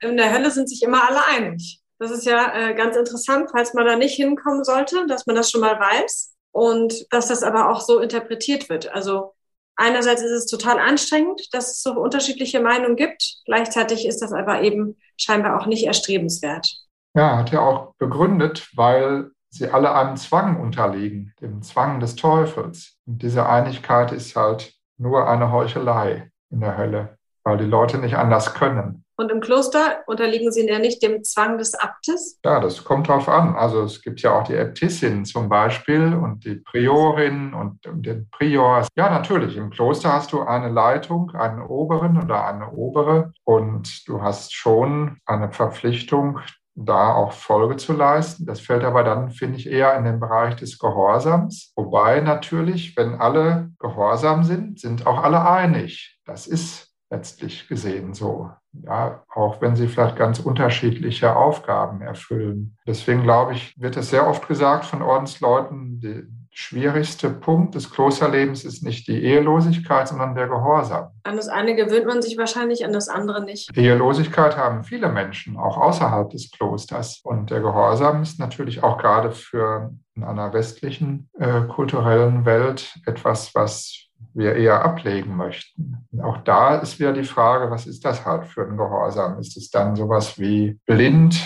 [0.00, 1.80] In der Hölle sind sich immer alle einig.
[1.98, 5.50] Das ist ja äh, ganz interessant, falls man da nicht hinkommen sollte, dass man das
[5.50, 8.92] schon mal weiß und dass das aber auch so interpretiert wird.
[8.92, 9.34] Also
[9.76, 13.42] einerseits ist es total anstrengend, dass es so unterschiedliche Meinungen gibt.
[13.46, 16.70] Gleichzeitig ist das aber eben scheinbar auch nicht erstrebenswert.
[17.14, 22.96] Ja, hat er auch begründet, weil sie alle einem Zwang unterliegen, dem Zwang des Teufels.
[23.06, 28.16] Und diese Einigkeit ist halt nur eine Heuchelei in der Hölle, weil die Leute nicht
[28.16, 29.04] anders können.
[29.20, 32.38] Und im Kloster unterliegen sie ja nicht dem Zwang des Abtes?
[32.44, 33.56] Ja, das kommt drauf an.
[33.56, 38.86] Also es gibt ja auch die Äbtissin zum Beispiel und die Priorin und den Prior.
[38.96, 39.56] Ja, natürlich.
[39.56, 45.18] Im Kloster hast du eine Leitung, einen Oberen oder eine Obere und du hast schon
[45.26, 46.38] eine Verpflichtung,
[46.76, 48.46] da auch Folge zu leisten.
[48.46, 51.72] Das fällt aber dann, finde ich, eher in den Bereich des Gehorsams.
[51.74, 56.20] Wobei natürlich, wenn alle gehorsam sind, sind auch alle einig.
[56.24, 58.50] Das ist letztlich gesehen so.
[58.72, 62.76] Ja, auch wenn sie vielleicht ganz unterschiedliche Aufgaben erfüllen.
[62.86, 66.26] Deswegen glaube ich, wird es sehr oft gesagt von Ordensleuten, die,
[66.60, 71.10] schwierigste Punkt des Klosterlebens ist nicht die Ehelosigkeit, sondern der Gehorsam.
[71.22, 73.76] An das eine gewöhnt man sich wahrscheinlich, an das andere nicht.
[73.76, 77.20] Ehelosigkeit haben viele Menschen, auch außerhalb des Klosters.
[77.22, 83.54] Und der Gehorsam ist natürlich auch gerade für in einer westlichen äh, kulturellen Welt etwas,
[83.54, 86.06] was wir eher ablegen möchten.
[86.22, 89.38] Auch da ist wieder die Frage, was ist das halt für ein Gehorsam?
[89.38, 91.42] Ist es dann sowas wie blind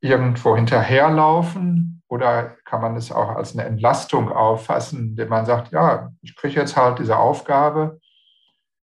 [0.00, 6.10] irgendwo hinterherlaufen oder kann man es auch als eine Entlastung auffassen, indem man sagt, ja,
[6.22, 8.00] ich kriege jetzt halt diese Aufgabe,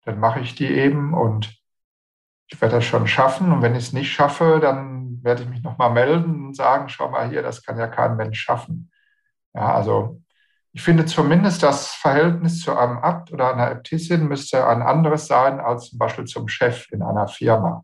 [0.05, 1.57] dann mache ich die eben und
[2.49, 3.51] ich werde das schon schaffen.
[3.51, 7.09] Und wenn ich es nicht schaffe, dann werde ich mich nochmal melden und sagen, schau
[7.09, 8.91] mal hier, das kann ja kein Mensch schaffen.
[9.53, 10.21] Ja, also
[10.77, 15.59] ich finde zumindest das Verhältnis zu einem Abt oder einer Äbtissin müsste ein anderes sein
[15.59, 17.83] als zum Beispiel zum Chef in einer Firma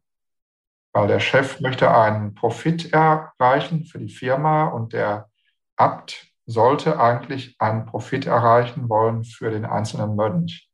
[0.93, 5.29] weil der Chef möchte einen Profit erreichen für die Firma und der
[5.75, 10.69] Abt sollte eigentlich einen Profit erreichen wollen für den einzelnen Mönch,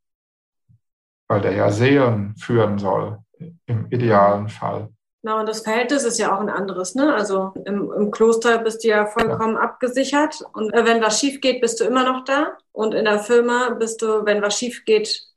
[1.29, 3.19] weil der ja Seelen führen soll,
[3.65, 4.89] im idealen Fall.
[5.21, 6.95] Na, und das Verhältnis ist ja auch ein anderes.
[6.95, 7.13] Ne?
[7.13, 9.61] Also im, im Kloster bist du ja vollkommen ja.
[9.61, 12.57] abgesichert und äh, wenn was schief geht, bist du immer noch da.
[12.71, 15.27] Und in der Firma bist du, wenn was schief geht,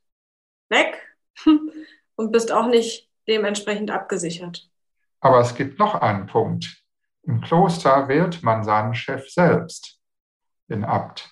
[0.69, 1.01] weg
[2.15, 4.69] und bist auch nicht dementsprechend abgesichert.
[5.19, 6.81] Aber es gibt noch einen Punkt.
[7.23, 9.99] Im Kloster wählt man seinen Chef selbst,
[10.69, 11.29] den Abt.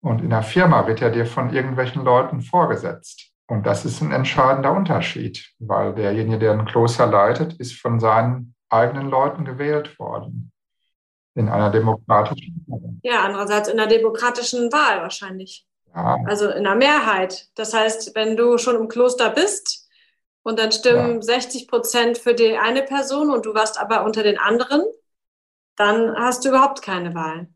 [0.00, 3.33] Und in der Firma wird er dir von irgendwelchen Leuten vorgesetzt.
[3.46, 8.54] Und das ist ein entscheidender Unterschied, weil derjenige, der ein Kloster leitet, ist von seinen
[8.70, 10.50] eigenen Leuten gewählt worden.
[11.34, 12.94] In einer demokratischen Wahl.
[13.02, 15.66] Ja, andererseits in einer demokratischen Wahl wahrscheinlich.
[15.94, 16.16] Ja.
[16.26, 17.48] Also in einer Mehrheit.
[17.54, 19.84] Das heißt, wenn du schon im Kloster bist,
[20.44, 21.22] und dann stimmen ja.
[21.22, 24.82] 60 Prozent für die eine Person und du warst aber unter den anderen,
[25.76, 27.48] dann hast du überhaupt keine Wahl.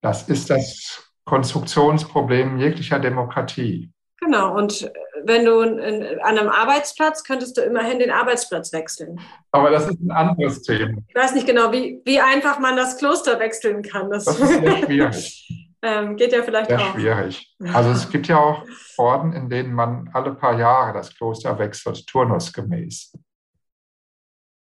[0.00, 3.92] Das ist das Konstruktionsproblem jeglicher Demokratie.
[4.20, 4.90] Genau, und
[5.28, 9.20] wenn du in, an einem Arbeitsplatz, könntest du immerhin den Arbeitsplatz wechseln.
[9.52, 10.98] Aber das ist ein anderes Thema.
[11.06, 14.10] Ich weiß nicht genau, wie, wie einfach man das Kloster wechseln kann.
[14.10, 15.64] Das, das ist sehr schwierig.
[15.80, 16.94] Ähm, geht ja vielleicht Sehr auch.
[16.94, 17.54] schwierig.
[17.72, 18.64] Also es gibt ja auch
[18.96, 23.16] Orden, in denen man alle paar Jahre das Kloster wechselt, turnusgemäß.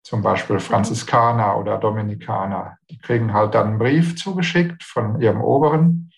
[0.04, 2.80] Zum Beispiel Franziskaner oder Dominikaner.
[2.89, 6.12] Die kriegen halt dann einen Brief zugeschickt von ihrem Oberen.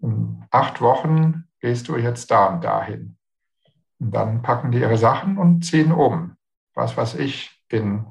[0.00, 3.16] In acht Wochen gehst du jetzt da und dahin.
[4.00, 6.36] Und dann packen die ihre Sachen und ziehen um.
[6.74, 8.06] Was weiß ich, in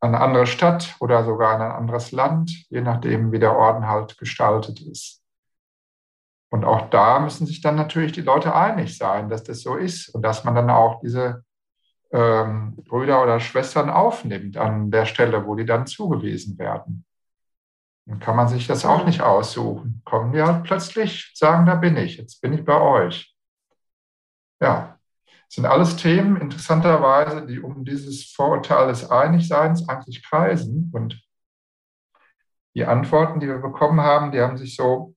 [0.00, 4.16] eine andere Stadt oder sogar in ein anderes Land, je nachdem, wie der Orden halt
[4.18, 5.24] gestaltet ist.
[6.50, 10.08] Und auch da müssen sich dann natürlich die Leute einig sein, dass das so ist
[10.10, 11.44] und dass man dann auch diese
[12.10, 17.04] ähm, Brüder oder Schwestern aufnimmt an der Stelle, wo die dann zugewiesen werden.
[18.06, 20.00] Dann kann man sich das auch nicht aussuchen.
[20.06, 23.34] Kommen die halt plötzlich, sagen, da bin ich, jetzt bin ich bei euch.
[24.60, 24.97] Ja,
[25.48, 30.90] sind alles Themen, interessanterweise, die um dieses Vorurteil des Einigseins eigentlich kreisen.
[30.94, 31.20] Und
[32.74, 35.14] die Antworten, die wir bekommen haben, die haben sich so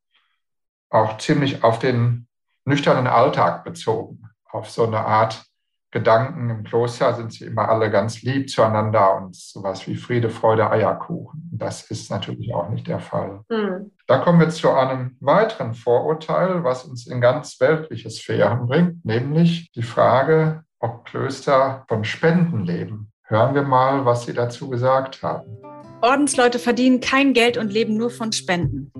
[0.90, 2.28] auch ziemlich auf den
[2.66, 5.44] nüchternen Alltag bezogen, auf so eine Art
[5.92, 6.50] Gedanken.
[6.50, 11.50] Im Kloster sind sie immer alle ganz lieb zueinander und sowas wie Friede, Freude, Eierkuchen.
[11.52, 13.44] Das ist natürlich auch nicht der Fall.
[13.50, 13.92] Mhm.
[14.12, 19.72] Da kommen wir zu einem weiteren Vorurteil, was uns in ganz weltliche Sphären bringt, nämlich
[19.72, 23.14] die Frage, ob Klöster von Spenden leben.
[23.24, 25.56] Hören wir mal, was Sie dazu gesagt haben.
[26.02, 28.92] Ordensleute verdienen kein Geld und leben nur von Spenden.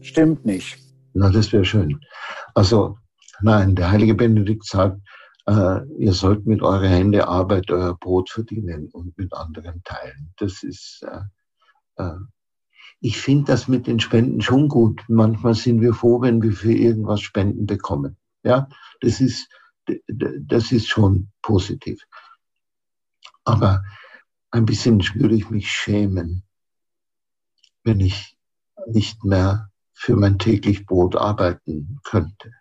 [0.00, 0.78] Stimmt nicht.
[1.12, 2.00] Na, das wäre schön.
[2.54, 2.96] Also
[3.42, 4.98] Nein, der heilige Benedikt sagt,
[5.46, 10.32] äh, ihr sollt mit eurer Hände Arbeit euer Brot verdienen und mit anderen teilen.
[10.38, 11.20] Das ist, äh,
[13.00, 15.02] ich finde das mit den Spenden schon gut.
[15.08, 18.16] Manchmal sind wir froh, wenn wir für irgendwas Spenden bekommen.
[18.42, 18.68] Ja,
[19.00, 19.48] das ist,
[20.08, 22.02] das ist schon positiv.
[23.44, 23.82] Aber
[24.50, 26.44] ein bisschen würde ich mich schämen,
[27.82, 28.36] wenn ich
[28.86, 32.52] nicht mehr für mein täglich Brot arbeiten könnte.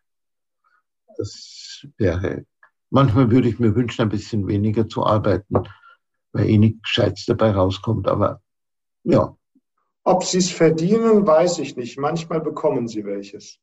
[1.17, 2.45] Das wäre,
[2.89, 5.63] manchmal würde ich mir wünschen, ein bisschen weniger zu arbeiten,
[6.34, 8.42] weil eh nichts Gescheites dabei rauskommt, aber
[9.03, 9.35] ja.
[10.05, 11.97] Ob Sie es verdienen, weiß ich nicht.
[11.97, 13.59] Manchmal bekommen Sie welches.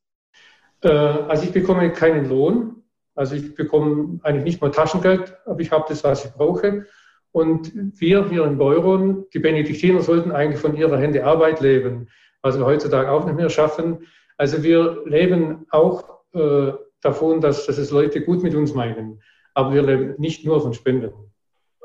[0.83, 2.83] Äh, also ich bekomme keinen Lohn.
[3.15, 6.87] Also ich bekomme eigentlich nicht mal Taschengeld, aber ich habe das, was ich brauche.
[7.33, 12.09] Und wir hier in Beuron, die Benediktiner, sollten eigentlich von ihrer Hände Arbeit leben,
[12.43, 14.07] was wir heutzutage auch nicht mehr schaffen.
[14.37, 16.73] Also wir leben auch äh,
[17.03, 19.21] davon, dass, dass es Leute gut mit uns meinen.
[19.55, 21.13] Aber wir leben nicht nur von Spenden.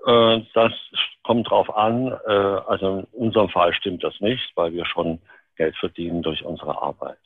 [0.05, 0.73] Äh, das
[1.23, 2.11] kommt drauf an.
[2.27, 5.19] Äh, also in unserem Fall stimmt das nicht, weil wir schon
[5.57, 7.19] Geld verdienen durch unsere Arbeit.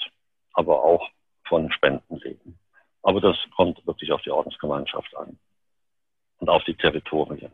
[0.53, 1.07] Aber auch
[1.47, 2.57] von Spenden leben.
[3.01, 5.37] Aber das kommt wirklich auf die Ordensgemeinschaft an
[6.39, 7.51] und auf die Territorien.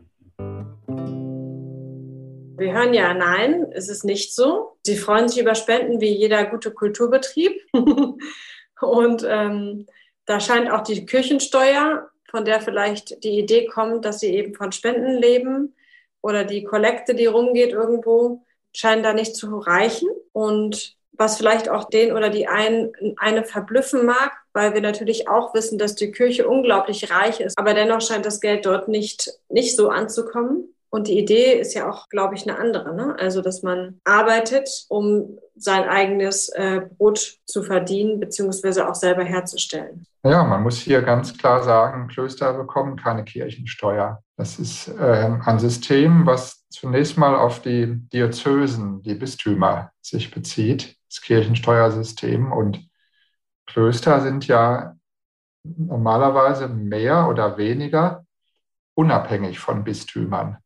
[2.57, 4.77] Wir hören ja, nein, es ist nicht so.
[4.83, 7.51] Sie freuen sich über Spenden wie jeder gute Kulturbetrieb.
[8.81, 9.87] und ähm,
[10.25, 14.73] da scheint auch die Kirchensteuer, von der vielleicht die Idee kommt, dass sie eben von
[14.73, 15.73] Spenden leben
[16.21, 20.09] oder die Kollekte, die rumgeht irgendwo, scheint da nicht zu reichen.
[20.33, 25.53] Und was vielleicht auch den oder die einen, eine verblüffen mag, weil wir natürlich auch
[25.53, 27.57] wissen, dass die Kirche unglaublich reich ist.
[27.57, 30.75] Aber dennoch scheint das Geld dort nicht, nicht so anzukommen.
[30.89, 32.95] Und die Idee ist ja auch, glaube ich, eine andere.
[32.95, 33.15] Ne?
[33.19, 40.05] Also, dass man arbeitet, um sein eigenes äh, Brot zu verdienen, beziehungsweise auch selber herzustellen.
[40.23, 44.21] Ja, man muss hier ganz klar sagen, Klöster bekommen keine Kirchensteuer.
[44.37, 50.97] Das ist äh, ein System, was zunächst mal auf die Diözesen, die Bistümer sich bezieht,
[51.09, 52.51] das Kirchensteuersystem.
[52.51, 52.87] Und
[53.65, 54.95] Klöster sind ja
[55.63, 58.25] normalerweise mehr oder weniger
[58.93, 60.57] unabhängig von Bistümern.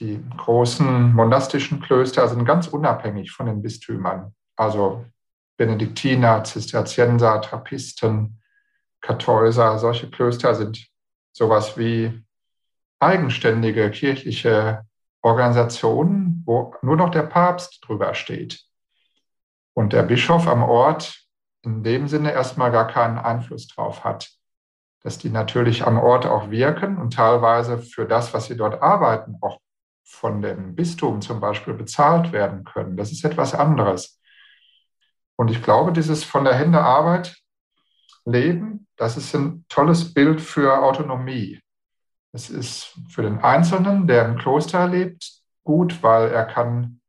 [0.00, 4.34] Die großen monastischen Klöster sind ganz unabhängig von den Bistümern.
[4.56, 5.04] Also
[5.56, 8.42] Benediktiner, Zisterzienser, Trappisten,
[9.00, 10.88] Kartäuser, solche Klöster sind
[11.32, 12.24] sowas wie
[12.98, 14.84] eigenständige kirchliche
[15.22, 18.64] Organisationen, wo nur noch der Papst drüber steht.
[19.74, 21.24] Und der Bischof am Ort
[21.62, 24.30] in dem Sinne erstmal gar keinen Einfluss drauf hat.
[25.02, 29.36] Dass die natürlich am Ort auch wirken und teilweise für das, was sie dort arbeiten,
[29.40, 29.58] auch
[30.04, 32.96] von dem Bistum zum Beispiel bezahlt werden können.
[32.96, 34.20] Das ist etwas anderes.
[35.36, 37.36] Und ich glaube, dieses von der Hände Arbeit
[38.24, 41.60] Leben, das ist ein tolles Bild für Autonomie.
[42.32, 47.00] Es ist für den Einzelnen, der im Kloster lebt, gut, weil er kann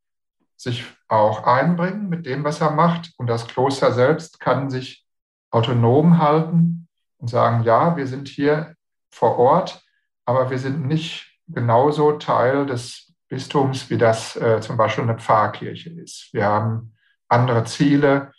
[0.57, 3.13] sich auch einbringen mit dem, was er macht.
[3.17, 5.05] Und das Kloster selbst kann sich
[5.51, 6.87] autonom halten
[7.17, 8.75] und sagen, ja, wir sind hier
[9.11, 9.83] vor Ort,
[10.25, 15.89] aber wir sind nicht genauso Teil des Bistums, wie das äh, zum Beispiel eine Pfarrkirche
[15.89, 16.29] ist.
[16.33, 16.95] Wir haben
[17.27, 18.31] andere Ziele.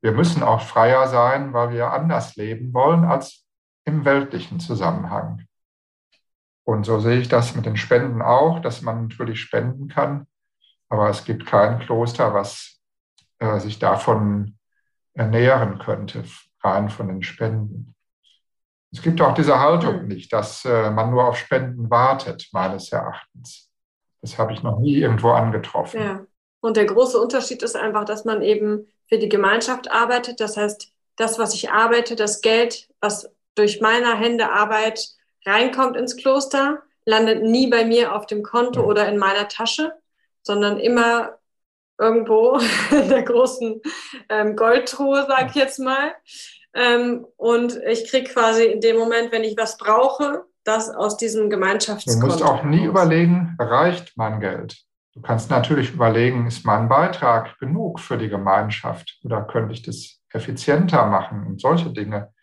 [0.00, 3.44] Wir müssen auch freier sein, weil wir anders leben wollen als
[3.84, 5.46] im weltlichen Zusammenhang.
[6.64, 10.26] Und so sehe ich das mit den Spenden auch, dass man natürlich spenden kann,
[10.88, 12.80] aber es gibt kein Kloster, was
[13.38, 14.58] äh, sich davon
[15.14, 16.24] ernähren könnte,
[16.62, 17.95] rein von den Spenden.
[18.96, 20.08] Es gibt auch diese Haltung hm.
[20.08, 23.70] nicht, dass äh, man nur auf Spenden wartet, meines Erachtens.
[24.22, 26.00] Das habe ich noch nie irgendwo angetroffen.
[26.00, 26.26] Ja.
[26.60, 30.40] Und der große Unterschied ist einfach, dass man eben für die Gemeinschaft arbeitet.
[30.40, 35.10] Das heißt, das, was ich arbeite, das Geld, was durch meine Hände Arbeit
[35.44, 38.86] reinkommt ins Kloster, landet nie bei mir auf dem Konto ja.
[38.86, 39.92] oder in meiner Tasche,
[40.42, 41.38] sondern immer
[41.98, 42.58] irgendwo
[42.90, 43.82] in der großen
[44.30, 46.12] ähm, Goldtruhe, sag ich jetzt mal.
[46.76, 51.48] Ähm, und ich kriege quasi in dem Moment, wenn ich was brauche, das aus diesem
[51.48, 52.20] Gemeinschaftskonto.
[52.20, 52.88] Du musst auch nie raus.
[52.88, 54.76] überlegen, reicht mein Geld?
[55.14, 60.20] Du kannst natürlich überlegen, ist mein Beitrag genug für die Gemeinschaft oder könnte ich das
[60.30, 62.34] effizienter machen und solche Dinge.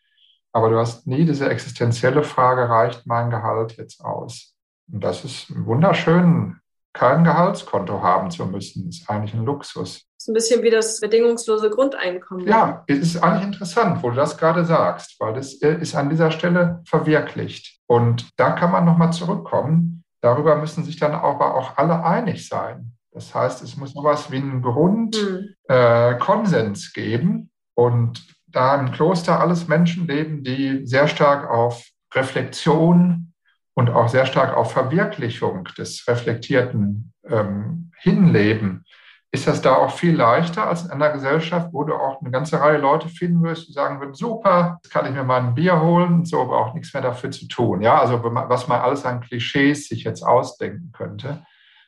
[0.51, 4.55] Aber du hast nie diese existenzielle Frage, reicht mein Gehalt jetzt aus?
[4.91, 6.59] Und das ist wunderschön,
[6.93, 10.05] kein Gehaltskonto haben zu müssen, ist eigentlich ein Luxus.
[10.15, 12.47] Das ist ein bisschen wie das bedingungslose Grundeinkommen.
[12.47, 16.09] Ja, es ist eigentlich interessant, wo du das gerade sagst, weil das äh, ist an
[16.09, 17.79] dieser Stelle verwirklicht.
[17.87, 20.03] Und da kann man nochmal zurückkommen.
[20.21, 22.93] Darüber müssen sich dann aber auch alle einig sein.
[23.11, 26.85] Das heißt, es muss sowas wie einen Grundkonsens hm.
[26.85, 27.51] äh, geben.
[27.75, 31.83] Und da im Kloster alles Menschen leben, die sehr stark auf
[32.13, 33.32] Reflexion
[33.75, 38.85] und auch sehr stark auf Verwirklichung des Reflektierten ähm, hinleben,
[39.33, 42.59] ist das da auch viel leichter als in einer Gesellschaft, wo du auch eine ganze
[42.59, 45.81] Reihe Leute finden wirst, die sagen würden, super, jetzt kann ich mir mal ein Bier
[45.81, 47.81] holen und so, aber auch nichts mehr dafür zu tun.
[47.81, 51.43] Ja, also was man alles an Klischees sich jetzt ausdenken könnte.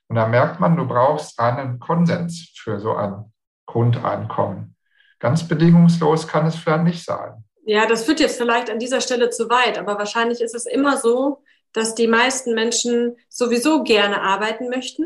[0.08, 3.32] Und da merkt man, du brauchst einen Konsens für so ein
[3.68, 4.76] Grundeinkommen.
[5.20, 7.44] Ganz bedingungslos kann es vielleicht nicht sein.
[7.68, 10.98] Ja, das führt jetzt vielleicht an dieser Stelle zu weit, aber wahrscheinlich ist es immer
[10.98, 11.44] so,
[11.76, 15.06] dass die meisten Menschen sowieso gerne arbeiten möchten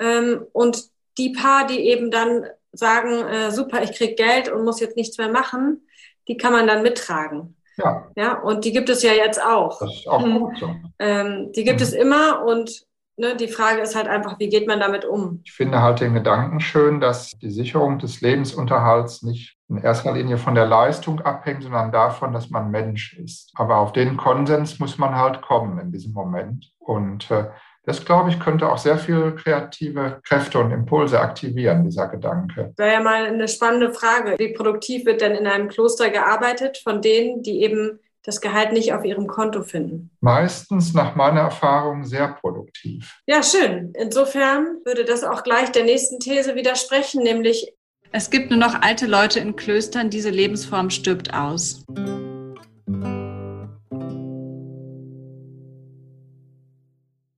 [0.00, 4.80] ähm, und die paar, die eben dann sagen, äh, super, ich krieg Geld und muss
[4.80, 5.86] jetzt nichts mehr machen,
[6.26, 7.56] die kann man dann mittragen.
[7.76, 8.10] Ja.
[8.16, 8.40] ja.
[8.40, 9.78] Und die gibt es ja jetzt auch.
[9.78, 10.74] Das ist auch gut so.
[10.98, 11.84] Ähm, die gibt mhm.
[11.84, 12.84] es immer und
[13.16, 15.40] ne, die Frage ist halt einfach, wie geht man damit um?
[15.44, 20.38] Ich finde halt den Gedanken schön, dass die Sicherung des Lebensunterhalts nicht in erster Linie
[20.38, 23.52] von der Leistung abhängt, sondern davon, dass man Mensch ist.
[23.54, 26.70] Aber auf den Konsens muss man halt kommen in diesem Moment.
[26.78, 27.46] Und äh,
[27.84, 32.72] das, glaube ich, könnte auch sehr viel kreative Kräfte und Impulse aktivieren, dieser Gedanke.
[32.76, 34.34] Wäre ja mal eine spannende Frage.
[34.38, 38.92] Wie produktiv wird denn in einem Kloster gearbeitet von denen, die eben das Gehalt nicht
[38.92, 40.10] auf ihrem Konto finden?
[40.20, 43.20] Meistens nach meiner Erfahrung sehr produktiv.
[43.26, 43.92] Ja, schön.
[43.96, 47.72] Insofern würde das auch gleich der nächsten These widersprechen, nämlich
[48.12, 51.84] es gibt nur noch alte Leute in Klöstern, diese Lebensform stirbt aus.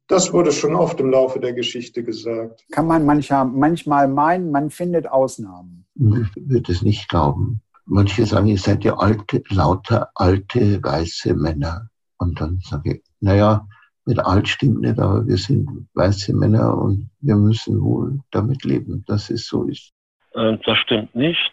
[0.06, 2.64] Das wurde schon oft im Laufe der Geschichte gesagt.
[2.70, 5.84] Kann man mancher, manchmal meinen, man findet Ausnahmen.
[5.96, 7.60] Ich würde es nicht glauben.
[7.90, 11.88] Manche sagen, ihr seid ja alte, lauter alte weiße Männer.
[12.18, 13.66] Und dann sage ich, naja,
[14.04, 19.04] mit alt stimmt nicht, aber wir sind weiße Männer und wir müssen wohl damit leben,
[19.06, 19.92] dass es so ist.
[20.34, 21.52] Äh, das stimmt nicht.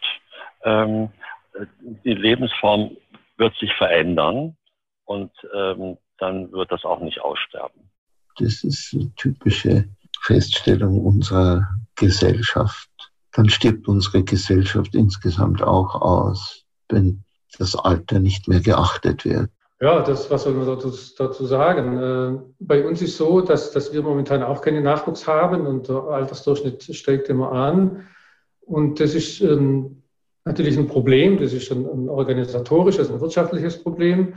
[0.64, 1.08] Ähm,
[2.04, 2.96] die Lebensform
[3.38, 4.56] wird sich verändern
[5.04, 7.90] und ähm, dann wird das auch nicht aussterben.
[8.38, 9.88] Das ist eine typische
[10.22, 12.90] Feststellung unserer Gesellschaft.
[13.36, 17.22] Dann stirbt unsere Gesellschaft insgesamt auch aus, wenn
[17.58, 19.50] das Alter nicht mehr geachtet wird.
[19.78, 21.98] Ja, das, was soll man dazu, dazu sagen?
[21.98, 25.96] Äh, bei uns ist so, dass, dass wir momentan auch keinen Nachwuchs haben und der
[26.04, 28.08] Altersdurchschnitt steigt immer an.
[28.62, 30.02] Und das ist ähm,
[30.46, 34.36] natürlich ein Problem, das ist ein, ein organisatorisches, ein wirtschaftliches Problem.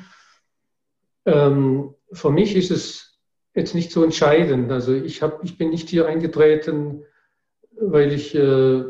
[1.26, 3.18] Ähm, für mich ist es
[3.56, 4.70] jetzt nicht so entscheidend.
[4.74, 7.06] Also ich, hab, ich bin nicht hier eingetreten,
[7.82, 8.84] weil ich äh,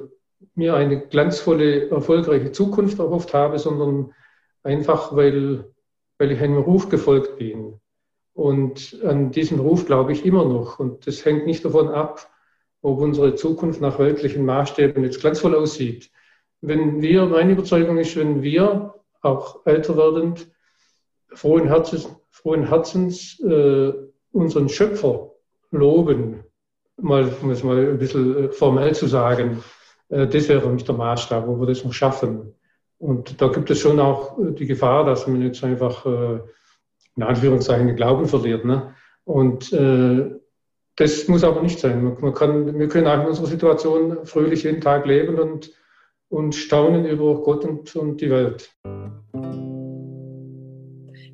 [0.56, 4.14] mir eine glanzvolle, erfolgreiche Zukunft erhofft habe, sondern
[4.64, 5.66] einfach, weil,
[6.18, 7.80] weil ich einem Ruf gefolgt bin.
[8.34, 10.80] Und an diesen Ruf glaube ich immer noch.
[10.80, 12.32] Und das hängt nicht davon ab,
[12.82, 16.10] ob unsere Zukunft nach weltlichen Maßstäben jetzt glanzvoll aussieht.
[16.62, 20.50] Wenn wir, meine Überzeugung ist, wenn wir auch älter werdend,
[21.34, 23.94] frohen Herzens, frohen Herzens äh,
[24.32, 25.32] unseren Schöpfer
[25.72, 26.44] loben,
[27.02, 29.64] mal, um es mal ein bisschen äh, formell zu sagen,
[30.10, 32.54] äh, das wäre für mich der Maßstab, wo wir das noch schaffen.
[32.98, 37.88] Und da gibt es schon auch äh, die Gefahr, dass man jetzt einfach in Anführungszeichen
[37.88, 38.66] den Glauben verliert.
[38.66, 38.94] Ne?
[39.26, 42.18] Und das muss aber nicht sein.
[42.20, 45.72] Man kann, wir können auch in unserer Situation fröhlich jeden Tag leben und,
[46.30, 48.70] und staunen über Gott und, und die Welt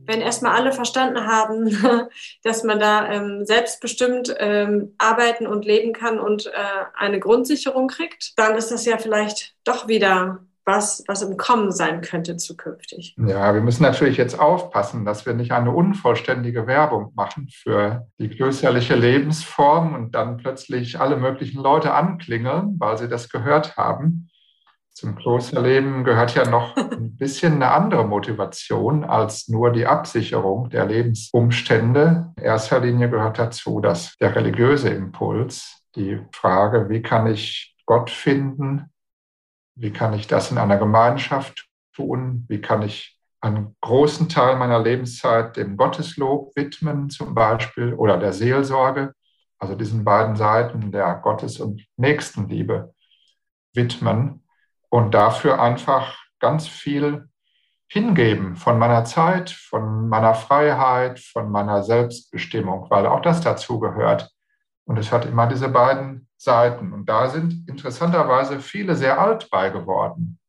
[0.06, 2.10] wenn erstmal alle verstanden haben,
[2.43, 6.51] dass man da ähm, selbstbestimmt ähm, arbeiten und leben kann und äh,
[6.95, 12.01] eine Grundsicherung kriegt, dann ist das ja vielleicht doch wieder was, was im Kommen sein
[12.01, 13.16] könnte zukünftig.
[13.18, 18.30] Ja, wir müssen natürlich jetzt aufpassen, dass wir nicht eine unvollständige Werbung machen für die
[18.30, 24.30] klösterliche Lebensform und dann plötzlich alle möglichen Leute anklingeln, weil sie das gehört haben.
[24.96, 30.86] Zum Klosterleben gehört ja noch ein bisschen eine andere Motivation als nur die Absicherung der
[30.86, 32.32] Lebensumstände.
[32.38, 38.10] In erster Linie gehört dazu, dass der religiöse Impuls, die Frage, wie kann ich Gott
[38.10, 38.86] finden,
[39.76, 44.82] wie kann ich das in einer Gemeinschaft tun, wie kann ich einen großen Teil meiner
[44.82, 49.14] Lebenszeit dem Gotteslob widmen zum Beispiel oder der Seelsorge,
[49.60, 52.93] also diesen beiden Seiten der Gottes- und Nächstenliebe
[53.74, 54.45] widmen
[54.89, 57.27] und dafür einfach ganz viel
[57.88, 64.31] hingeben von meiner Zeit, von meiner Freiheit, von meiner Selbstbestimmung, weil auch das dazu gehört.
[64.86, 66.93] Und es hat immer diese beiden Seiten.
[66.93, 70.39] Und da sind interessanterweise viele sehr alt bei geworden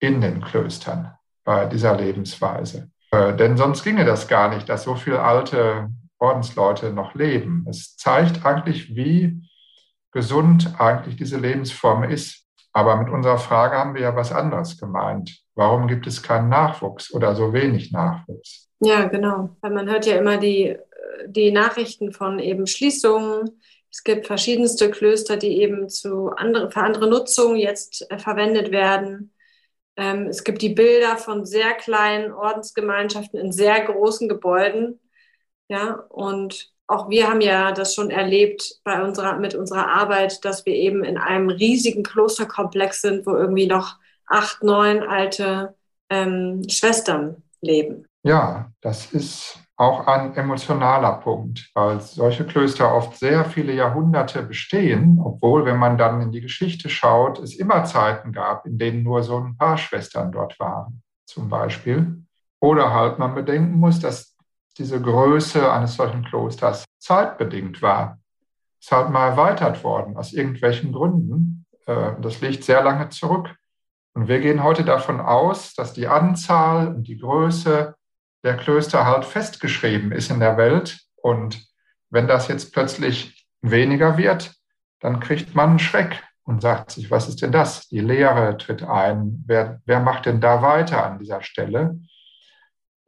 [0.00, 1.14] in den Klöstern
[1.44, 2.90] bei dieser Lebensweise.
[3.10, 7.64] Äh, denn sonst ginge das gar nicht, dass so viele alte Ordensleute noch leben.
[7.68, 9.48] Es zeigt eigentlich, wie
[10.12, 12.47] gesund eigentlich diese Lebensform ist.
[12.72, 15.42] Aber mit unserer Frage haben wir ja was anderes gemeint.
[15.54, 18.68] Warum gibt es keinen Nachwuchs oder so wenig Nachwuchs?
[18.80, 19.56] Ja, genau.
[19.60, 20.76] Weil man hört ja immer die,
[21.26, 23.60] die Nachrichten von eben Schließungen,
[23.90, 29.32] Es gibt verschiedenste Klöster, die eben zu andere, für andere Nutzungen jetzt äh, verwendet werden.
[29.96, 35.00] Ähm, es gibt die Bilder von sehr kleinen Ordensgemeinschaften in sehr großen Gebäuden.
[35.68, 40.64] Ja, und auch wir haben ja das schon erlebt bei unserer, mit unserer Arbeit, dass
[40.66, 45.74] wir eben in einem riesigen Klosterkomplex sind, wo irgendwie noch acht, neun alte
[46.10, 48.06] ähm, Schwestern leben.
[48.22, 55.20] Ja, das ist auch ein emotionaler Punkt, weil solche Klöster oft sehr viele Jahrhunderte bestehen,
[55.22, 59.22] obwohl, wenn man dann in die Geschichte schaut, es immer Zeiten gab, in denen nur
[59.22, 62.24] so ein paar Schwestern dort waren, zum Beispiel.
[62.60, 64.34] Oder halt man bedenken muss, dass
[64.78, 68.18] diese Größe eines solchen Klosters zeitbedingt war.
[68.80, 71.66] Ist halt mal erweitert worden aus irgendwelchen Gründen.
[71.86, 73.54] Äh, das liegt sehr lange zurück.
[74.14, 77.94] Und wir gehen heute davon aus, dass die Anzahl und die Größe
[78.44, 81.00] der Klöster halt festgeschrieben ist in der Welt.
[81.16, 81.66] Und
[82.10, 84.54] wenn das jetzt plötzlich weniger wird,
[85.00, 87.88] dann kriegt man einen Schreck und sagt sich, was ist denn das?
[87.88, 89.44] Die Lehre tritt ein.
[89.46, 91.98] Wer, wer macht denn da weiter an dieser Stelle?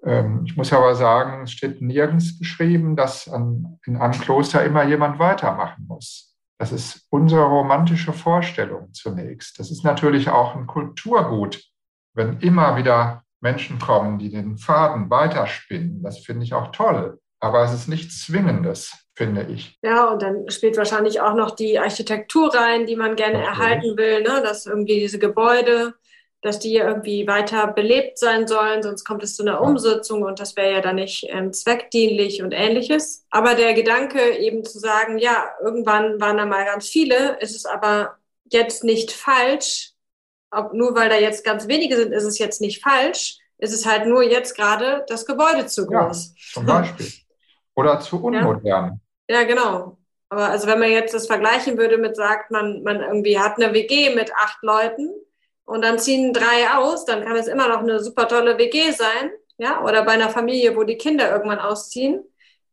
[0.04, 4.84] Ähm, ich muss aber sagen, es steht nirgends geschrieben, dass an, in einem Kloster immer
[4.84, 6.36] jemand weitermachen muss.
[6.58, 9.58] Das ist unsere romantische Vorstellung zunächst.
[9.58, 11.62] Das ist natürlich auch ein Kulturgut,
[12.14, 16.02] wenn immer wieder Menschen kommen, die den Faden weiterspinnen.
[16.02, 17.18] Das finde ich auch toll.
[17.40, 19.78] Aber es ist nichts Zwingendes, finde ich.
[19.82, 23.58] Ja, und dann spielt wahrscheinlich auch noch die Architektur rein, die man gerne Natürlich.
[23.58, 24.42] erhalten will, ne?
[24.42, 25.94] dass irgendwie diese Gebäude,
[26.42, 30.56] dass die irgendwie weiter belebt sein sollen, sonst kommt es zu einer Umsetzung und das
[30.56, 33.26] wäre ja dann nicht ähm, zweckdienlich und ähnliches.
[33.30, 37.66] Aber der Gedanke eben zu sagen, ja, irgendwann waren da mal ganz viele, ist es
[37.66, 39.92] aber jetzt nicht falsch,
[40.50, 43.38] ob nur weil da jetzt ganz wenige sind, ist es jetzt nicht falsch.
[43.58, 46.34] Ist es halt nur jetzt gerade das Gebäude zu groß.
[46.34, 47.06] Ja, zum Beispiel.
[47.74, 48.64] Oder zu unmodern.
[48.64, 48.98] Ja.
[49.28, 49.98] ja, genau.
[50.30, 53.74] Aber also wenn man jetzt das vergleichen würde mit sagt, man, man irgendwie hat eine
[53.74, 55.10] WG mit acht Leuten
[55.70, 59.30] und dann ziehen drei aus, dann kann es immer noch eine super tolle WG sein.
[59.56, 62.24] Ja, oder bei einer Familie, wo die Kinder irgendwann ausziehen.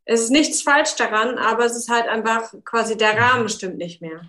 [0.06, 4.02] Es ist nichts falsch daran, aber es ist halt einfach quasi der Rahmen stimmt nicht
[4.02, 4.22] mehr.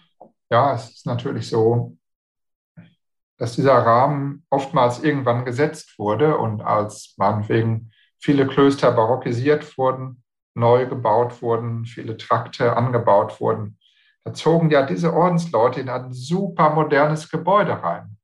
[0.50, 1.96] Ja, es ist natürlich so,
[3.38, 10.22] dass dieser Rahmen oftmals irgendwann gesetzt wurde und als meinetwegen viele Klöster barockisiert wurden,
[10.54, 13.78] neu gebaut wurden, viele Trakte angebaut wurden,
[14.24, 18.17] da zogen ja diese Ordensleute in ein super modernes Gebäude rein.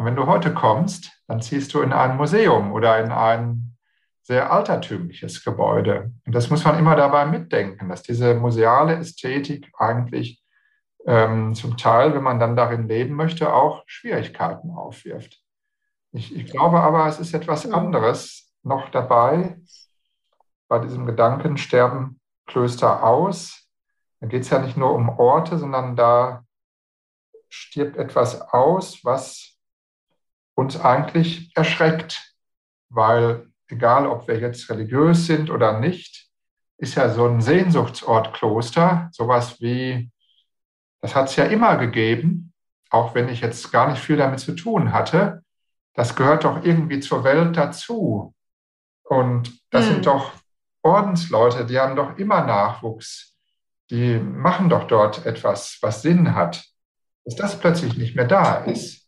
[0.00, 3.76] Und wenn du heute kommst, dann ziehst du in ein Museum oder in ein
[4.22, 6.10] sehr altertümliches Gebäude.
[6.24, 10.42] Und das muss man immer dabei mitdenken, dass diese museale Ästhetik eigentlich
[11.04, 15.38] ähm, zum Teil, wenn man dann darin leben möchte, auch Schwierigkeiten aufwirft.
[16.12, 19.60] Ich, ich glaube aber, es ist etwas anderes noch dabei.
[20.66, 23.68] Bei diesem Gedanken sterben Klöster aus.
[24.20, 26.42] Da geht es ja nicht nur um Orte, sondern da
[27.50, 29.49] stirbt etwas aus, was
[30.60, 32.34] uns eigentlich erschreckt,
[32.88, 36.28] weil egal, ob wir jetzt religiös sind oder nicht,
[36.78, 40.10] ist ja so ein Sehnsuchtsort Kloster, sowas wie
[41.00, 42.52] das hat es ja immer gegeben,
[42.90, 45.42] auch wenn ich jetzt gar nicht viel damit zu tun hatte.
[45.94, 48.34] Das gehört doch irgendwie zur Welt dazu.
[49.02, 49.90] Und das mhm.
[49.92, 50.32] sind doch
[50.82, 53.36] Ordensleute, die haben doch immer Nachwuchs.
[53.90, 56.64] Die machen doch dort etwas, was Sinn hat.
[57.24, 58.99] Dass das plötzlich nicht mehr da ist,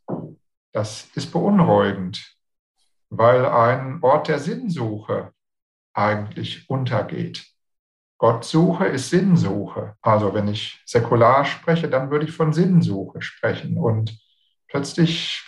[0.72, 2.36] das ist beunruhigend,
[3.10, 5.32] weil ein Ort der Sinnsuche
[5.94, 7.46] eigentlich untergeht.
[8.18, 9.96] Gottsuche ist Sinnsuche.
[10.00, 13.76] Also wenn ich säkular spreche, dann würde ich von Sinnsuche sprechen.
[13.76, 14.16] Und
[14.68, 15.44] plötzlich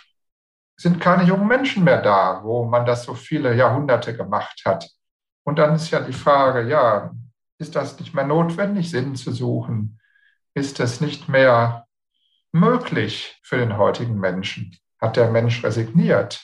[0.77, 4.89] sind keine jungen Menschen mehr da, wo man das so viele Jahrhunderte gemacht hat.
[5.43, 7.11] Und dann ist ja die Frage, ja,
[7.57, 9.99] ist das nicht mehr notwendig, Sinn zu suchen?
[10.53, 11.87] Ist es nicht mehr
[12.51, 14.77] möglich für den heutigen Menschen?
[14.99, 16.43] Hat der Mensch resigniert?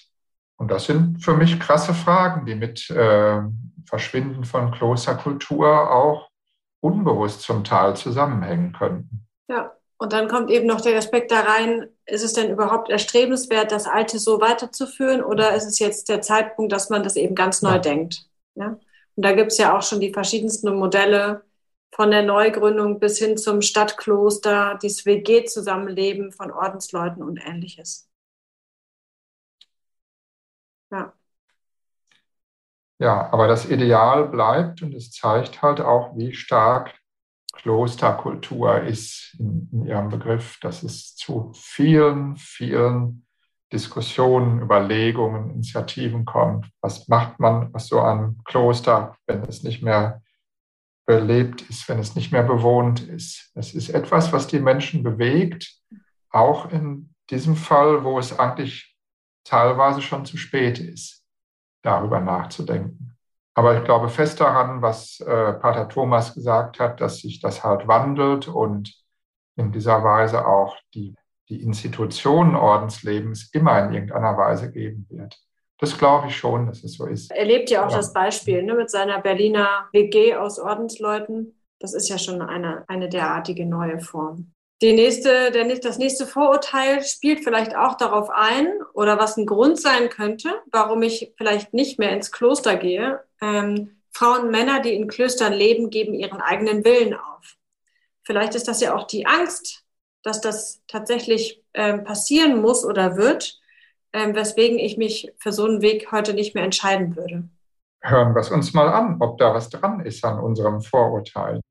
[0.57, 3.41] Und das sind für mich krasse Fragen, die mit äh,
[3.85, 6.29] Verschwinden von Klosterkultur auch
[6.81, 9.27] unbewusst zum Teil zusammenhängen könnten.
[9.47, 13.71] Ja, und dann kommt eben noch der Aspekt da rein, ist es denn überhaupt erstrebenswert,
[13.71, 17.61] das Alte so weiterzuführen oder ist es jetzt der Zeitpunkt, dass man das eben ganz
[17.61, 17.79] neu ja.
[17.79, 18.25] denkt?
[18.55, 18.79] Ja?
[19.15, 21.43] Und da gibt es ja auch schon die verschiedensten Modelle
[21.93, 28.09] von der Neugründung bis hin zum Stadtkloster, dieses WG-Zusammenleben von Ordensleuten und ähnliches.
[30.91, 31.13] Ja.
[33.01, 36.93] Ja, aber das Ideal bleibt und es zeigt halt auch, wie stark
[37.53, 43.25] Klosterkultur ist in, in ihrem Begriff, dass es zu vielen, vielen
[43.73, 46.67] Diskussionen, Überlegungen, Initiativen kommt.
[46.81, 50.21] Was macht man aus so einem Kloster, wenn es nicht mehr
[51.07, 53.51] belebt ist, wenn es nicht mehr bewohnt ist.
[53.55, 55.75] Es ist etwas, was die Menschen bewegt,
[56.29, 58.95] auch in diesem Fall, wo es eigentlich
[59.43, 61.20] teilweise schon zu spät ist,
[61.82, 63.17] darüber nachzudenken.
[63.53, 67.88] Aber ich glaube fest daran, was äh, Pater Thomas gesagt hat, dass sich das halt
[67.88, 68.93] wandelt und
[69.57, 71.15] in dieser Weise auch die,
[71.49, 75.38] die Institutionen Ordenslebens immer in irgendeiner Weise geben wird.
[75.79, 77.32] Das glaube ich schon, dass es so ist.
[77.32, 77.97] Er lebt ja auch ja.
[77.97, 81.59] das Beispiel ne, mit seiner Berliner WG aus Ordensleuten.
[81.79, 84.53] Das ist ja schon eine, eine derartige neue Form.
[84.82, 89.79] Die nächste, der, das nächste Vorurteil spielt vielleicht auch darauf ein oder was ein Grund
[89.79, 93.23] sein könnte, warum ich vielleicht nicht mehr ins Kloster gehe.
[93.41, 97.57] Ähm, Frauen und Männer, die in Klöstern leben, geben ihren eigenen Willen auf.
[98.23, 99.84] Vielleicht ist das ja auch die Angst,
[100.23, 103.59] dass das tatsächlich ähm, passieren muss oder wird,
[104.13, 107.43] ähm, weswegen ich mich für so einen Weg heute nicht mehr entscheiden würde.
[108.01, 111.61] Hören wir es uns mal an, ob da was dran ist an unserem Vorurteil.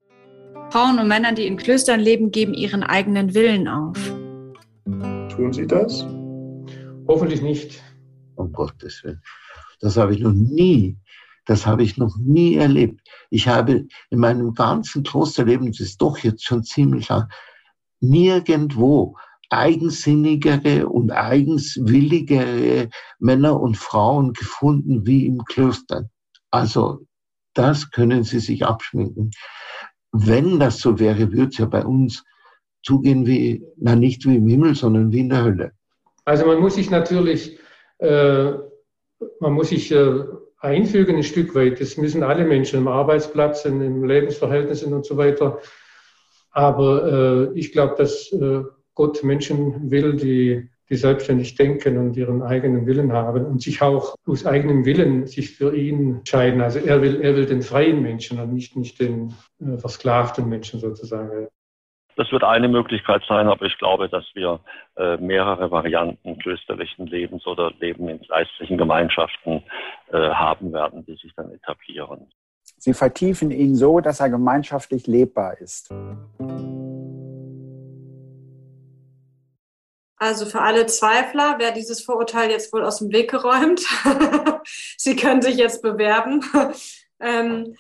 [0.71, 3.99] Frauen und Männer, die in Klöstern leben, geben ihren eigenen Willen auf.
[5.35, 6.07] Tun sie das?
[7.09, 7.83] Hoffentlich nicht.
[8.37, 9.21] Um Gottes Willen.
[9.81, 10.97] Das habe ich noch nie,
[11.47, 13.01] das habe ich noch nie erlebt.
[13.31, 17.29] Ich habe in meinem ganzen Klosterleben, das ist doch jetzt schon ziemlich lang,
[17.99, 19.17] nirgendwo
[19.49, 26.09] eigensinnigere und eigenswilligere Männer und Frauen gefunden wie im Kloster.
[26.53, 27.01] Also
[27.55, 29.33] das können Sie sich abschminken.
[30.13, 32.25] Wenn das so wäre, würde es ja bei uns
[32.83, 35.73] zugehen wie, na nicht wie im Himmel, sondern wie in der Hölle.
[36.25, 37.59] Also man muss sich natürlich,
[37.99, 38.53] äh,
[39.41, 40.25] man muss sich äh,
[40.59, 41.81] einfügen ein Stück weit.
[41.81, 45.59] Das müssen alle Menschen im Arbeitsplatz, in, in Lebensverhältnissen und so weiter.
[46.51, 48.63] Aber äh, ich glaube, dass äh,
[48.95, 54.17] Gott Menschen will, die, die selbstständig denken und ihren eigenen Willen haben und sich auch
[54.27, 56.61] aus eigenem Willen sich für ihn entscheiden.
[56.61, 60.81] Also er will, er will den freien Menschen und nicht, nicht den äh, versklavten Menschen
[60.81, 61.47] sozusagen.
[62.17, 64.61] Das wird eine Möglichkeit sein, aber ich glaube, dass wir
[64.97, 69.63] äh, mehrere Varianten klösterlichen Lebens oder Leben in geistlichen Gemeinschaften
[70.13, 72.27] äh, haben werden, die sich dann etablieren.
[72.77, 75.93] Sie vertiefen ihn so, dass er gemeinschaftlich lebbar ist.
[80.21, 83.81] Also für alle Zweifler wäre dieses Vorurteil jetzt wohl aus dem Weg geräumt.
[84.99, 86.45] Sie können sich jetzt bewerben.
[87.21, 87.75] ähm,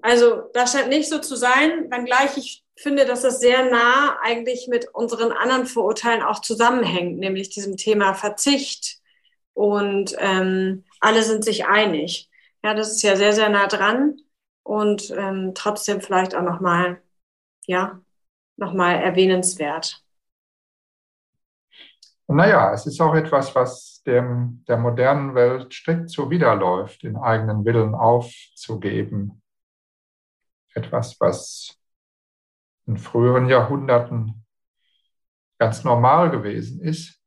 [0.00, 4.66] also das scheint nicht so zu sein, wenngleich ich finde, dass das sehr nah eigentlich
[4.66, 8.96] mit unseren anderen Vorurteilen auch zusammenhängt, nämlich diesem Thema Verzicht.
[9.52, 12.30] Und ähm, alle sind sich einig.
[12.64, 14.16] Ja, das ist ja sehr, sehr nah dran
[14.62, 17.02] und ähm, trotzdem vielleicht auch nochmal,
[17.66, 18.00] ja,
[18.56, 20.03] nochmal erwähnenswert.
[22.26, 27.94] Naja, es ist auch etwas, was dem, der modernen Welt strikt zuwiderläuft, den eigenen Willen
[27.94, 29.42] aufzugeben.
[30.74, 31.78] Etwas, was
[32.86, 34.44] in früheren Jahrhunderten
[35.58, 37.20] ganz normal gewesen ist.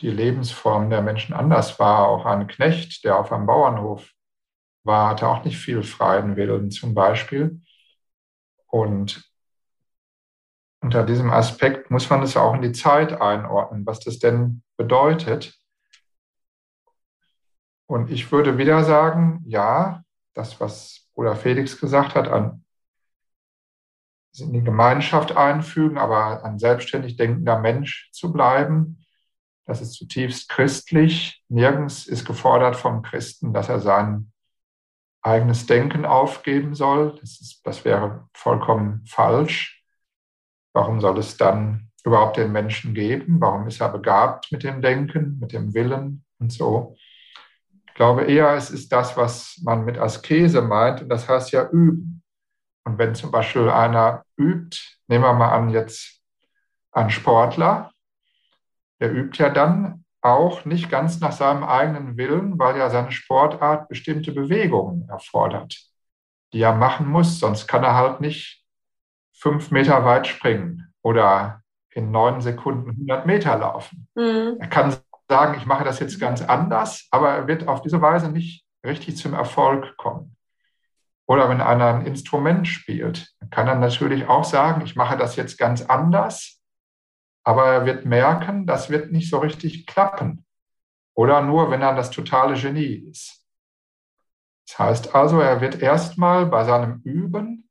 [0.00, 2.08] Die Lebensform der Menschen anders war.
[2.08, 4.10] Auch ein Knecht, der auf einem Bauernhof
[4.84, 7.60] war, hatte auch nicht viel freien Willen zum Beispiel.
[8.66, 9.30] Und
[10.80, 15.58] unter diesem Aspekt muss man es auch in die Zeit einordnen, was das denn bedeutet.
[17.86, 20.02] Und ich würde wieder sagen, ja,
[20.34, 22.64] das, was Bruder Felix gesagt hat, an
[24.38, 29.04] in die Gemeinschaft einfügen, aber ein selbstständig denkender Mensch zu bleiben,
[29.68, 31.44] das ist zutiefst christlich.
[31.48, 34.32] Nirgends ist gefordert vom Christen, dass er sein
[35.20, 37.18] eigenes Denken aufgeben soll.
[37.20, 39.77] Das, ist, das wäre vollkommen falsch.
[40.78, 43.40] Warum soll es dann überhaupt den Menschen geben?
[43.40, 46.94] Warum ist er begabt mit dem Denken, mit dem Willen und so?
[47.88, 51.68] Ich glaube eher, es ist das, was man mit Askese meint, und das heißt ja
[51.68, 52.22] üben.
[52.84, 56.22] Und wenn zum Beispiel einer übt, nehmen wir mal an, jetzt
[56.92, 57.90] ein Sportler,
[59.00, 63.88] der übt ja dann auch nicht ganz nach seinem eigenen Willen, weil ja seine Sportart
[63.88, 65.76] bestimmte Bewegungen erfordert,
[66.52, 68.64] die er machen muss, sonst kann er halt nicht
[69.38, 74.08] fünf Meter weit springen oder in neun Sekunden 100 Meter laufen.
[74.14, 74.56] Mhm.
[74.58, 74.96] Er kann
[75.28, 79.16] sagen, ich mache das jetzt ganz anders, aber er wird auf diese Weise nicht richtig
[79.16, 80.36] zum Erfolg kommen.
[81.26, 85.58] Oder wenn einer ein Instrument spielt, kann er natürlich auch sagen, ich mache das jetzt
[85.58, 86.60] ganz anders,
[87.44, 90.46] aber er wird merken, das wird nicht so richtig klappen.
[91.14, 93.44] Oder nur, wenn er das totale Genie ist.
[94.66, 97.68] Das heißt also, er wird erstmal bei seinem Üben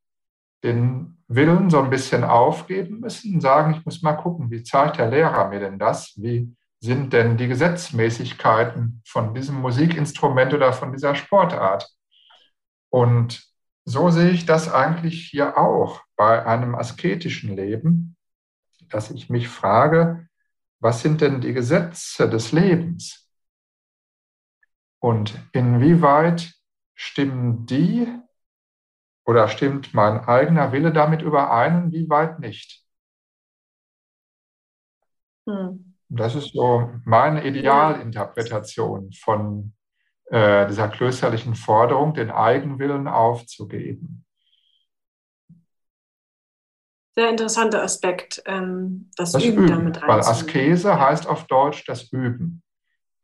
[0.64, 5.10] den Willen so ein bisschen aufgeben müssen sagen, ich muss mal gucken, wie zeigt der
[5.10, 6.14] Lehrer mir denn das?
[6.16, 11.90] Wie sind denn die Gesetzmäßigkeiten von diesem Musikinstrument oder von dieser Sportart?
[12.90, 13.44] Und
[13.84, 18.16] so sehe ich das eigentlich hier auch bei einem asketischen Leben,
[18.90, 20.28] dass ich mich frage,
[20.80, 23.28] was sind denn die Gesetze des Lebens?
[25.00, 26.54] Und inwieweit
[26.96, 28.08] stimmen die
[29.28, 32.84] oder stimmt mein eigener Wille damit überein, wie weit nicht?
[35.48, 35.96] Hm.
[36.10, 39.74] Das ist so meine Idealinterpretation von
[40.28, 44.26] äh, dieser klösterlichen Forderung, den Eigenwillen aufzugeben.
[47.14, 52.14] Sehr interessanter Aspekt, ähm, das, das Üben, Üben damit Weil Askese heißt auf Deutsch das
[52.14, 52.62] Üben.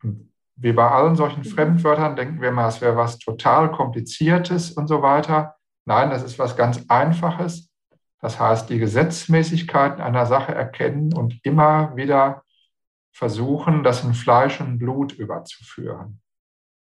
[0.02, 1.44] Und wie bei allen solchen mhm.
[1.44, 5.56] Fremdwörtern denken wir mal, es wäre was total Kompliziertes und so weiter.
[5.86, 7.70] Nein, das ist was ganz Einfaches.
[8.20, 12.42] Das heißt, die Gesetzmäßigkeiten einer Sache erkennen und immer wieder
[13.12, 16.20] versuchen, das in Fleisch und Blut überzuführen.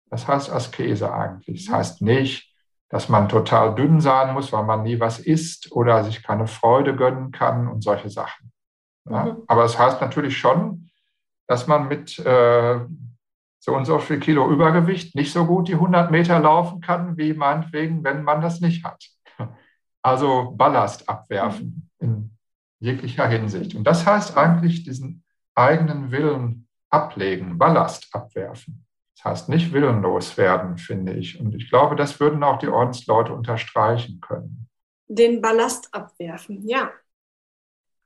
[0.09, 1.65] Das heißt Askese eigentlich.
[1.65, 2.55] Das heißt nicht,
[2.89, 6.95] dass man total dünn sein muss, weil man nie was isst oder sich keine Freude
[6.95, 8.51] gönnen kann und solche Sachen.
[9.09, 9.25] Ja?
[9.25, 9.43] Mhm.
[9.47, 10.89] Aber es das heißt natürlich schon,
[11.47, 12.79] dass man mit äh,
[13.65, 17.33] so und so viel Kilo Übergewicht nicht so gut die 100 Meter laufen kann, wie
[17.33, 19.03] meinetwegen, wenn man das nicht hat.
[20.03, 22.37] Also Ballast abwerfen in
[22.79, 23.73] jeglicher Hinsicht.
[23.73, 25.23] Und das heißt eigentlich diesen
[25.55, 28.85] eigenen Willen ablegen, Ballast abwerfen.
[29.15, 31.39] Das heißt nicht willenlos werden, finde ich.
[31.39, 34.69] Und ich glaube, das würden auch die Ordensleute unterstreichen können.
[35.07, 36.91] Den Ballast abwerfen, ja.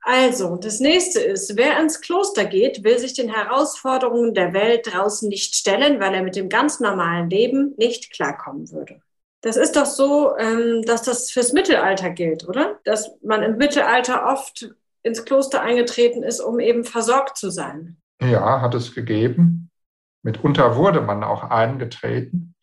[0.01, 5.27] Also, das nächste ist, wer ins Kloster geht, will sich den Herausforderungen der Welt draußen
[5.27, 9.01] nicht stellen, weil er mit dem ganz normalen Leben nicht klarkommen würde.
[9.41, 12.79] Das ist doch so, ähm, dass das fürs Mittelalter gilt, oder?
[12.83, 14.69] Dass man im Mittelalter oft
[15.03, 17.97] ins Kloster eingetreten ist, um eben versorgt zu sein.
[18.21, 19.69] Ja, hat es gegeben.
[20.23, 22.55] Mitunter wurde man auch eingetreten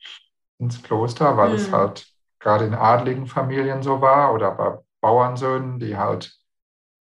[0.59, 1.57] ins Kloster, weil hm.
[1.57, 2.07] es halt
[2.39, 6.37] gerade in adligen Familien so war oder bei Bauernsöhnen, die halt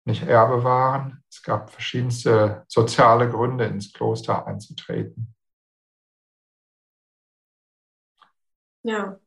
[0.05, 1.23] nicht Erbe waren.
[1.29, 5.35] Es gab verschiedenste soziale Gründe, ins Kloster einzutreten.
[8.83, 9.17] Ja,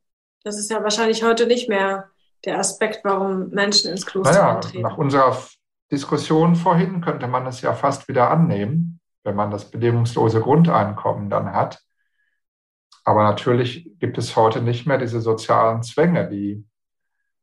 [0.44, 2.10] das ist ja wahrscheinlich heute nicht mehr
[2.44, 4.82] der Aspekt, warum Menschen ins Kloster naja, eintreten.
[4.82, 5.36] Nach unserer
[5.90, 11.52] Diskussion vorhin könnte man es ja fast wieder annehmen, wenn man das bedingungslose Grundeinkommen dann
[11.52, 11.80] hat.
[13.04, 16.67] Aber natürlich gibt es heute nicht mehr diese sozialen Zwänge, die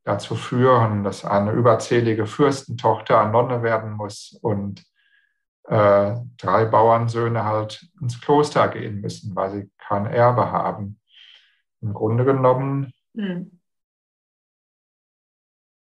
[0.06, 4.86] dazu führen, dass eine überzählige Fürstentochter Nonne werden muss und
[5.64, 11.00] äh, drei Bauernsöhne halt ins Kloster gehen müssen, weil sie kein Erbe haben.
[11.82, 13.60] Im Grunde genommen hm.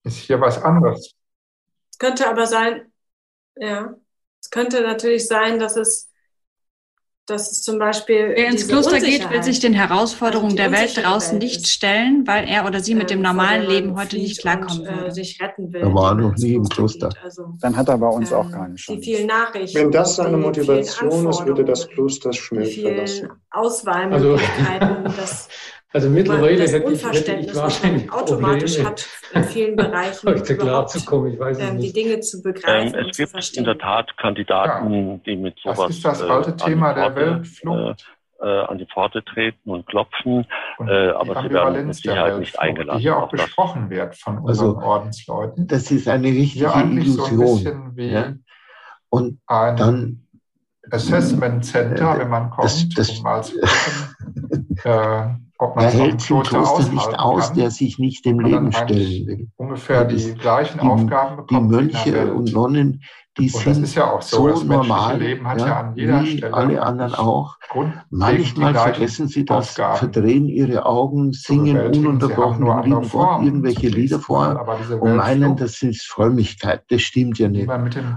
[0.04, 1.14] ist hier was anderes.
[1.90, 2.92] Es könnte aber sein,
[3.56, 3.92] ja,
[4.40, 6.12] es könnte natürlich sein, dass es
[7.26, 8.32] dass es zum Beispiel.
[8.34, 12.26] Wer ins Kloster geht, will sich den Herausforderungen also der Welt draußen Welt nicht stellen,
[12.26, 15.12] weil er oder sie mit dem ähm, normalen Leben heute nicht klarkommen und, äh, würde.
[15.12, 15.82] sich retten will.
[15.82, 17.10] Er war noch nie im Kloster.
[17.22, 19.00] Also, Dann hat er bei uns ähm, auch keine Chance.
[19.00, 19.78] Die vielen Nachrichten.
[19.78, 23.30] Wenn das seine Motivation ist, würde das Kloster schnell verlassen.
[23.50, 25.48] Auswahlmöglichkeiten, also, das
[25.92, 30.86] Also mittlerweile hätte ich, hätte ich wahrscheinlich automatisch Probleme, hat in vielen Bereichen heute klar
[30.86, 31.32] zu kommen.
[31.32, 32.98] Ich weiß ähm, die Dinge zu begreifen.
[32.98, 35.20] Ähm, es gibt in der Tat Kandidaten, ja.
[35.24, 38.02] die mit sowas das ist das alte äh, Thema der Weltflucht.
[38.02, 42.38] Äh, äh, an die Pforte treten und klopfen, und äh, aber sie werden mit Sicherheit
[42.38, 42.98] nicht eingeladen.
[42.98, 45.66] Die hier auch besprochen wird von unseren also, Ordensleuten.
[45.66, 47.38] Das ist eine richtige Illusion.
[47.38, 48.34] So ein ja?
[49.08, 50.26] Und dann
[50.90, 55.90] Assessment Center, wenn man kommt, das, das, um mal zu gucken, äh, ob man er
[55.90, 59.48] hält sich Kloster nicht aus, kann, der sich nicht dem Leben stellen will.
[59.56, 61.50] Ungefähr die gleichen die, Aufgaben bekommt.
[61.50, 63.02] Die Mönche und Nonnen,
[63.38, 66.54] die und sind ja so, so normal, Leben hat ja, ja an jeder wie Stelle
[66.54, 67.56] alle anderen auch.
[68.10, 69.98] Manchmal vergessen sie das, Aufgaben.
[69.98, 72.66] verdrehen ihre Augen, singen ununterbrochen
[73.44, 74.66] irgendwelche Lieder vor
[75.00, 76.84] und meinen, das ist Frömmigkeit.
[76.88, 77.68] Das stimmt ja nicht.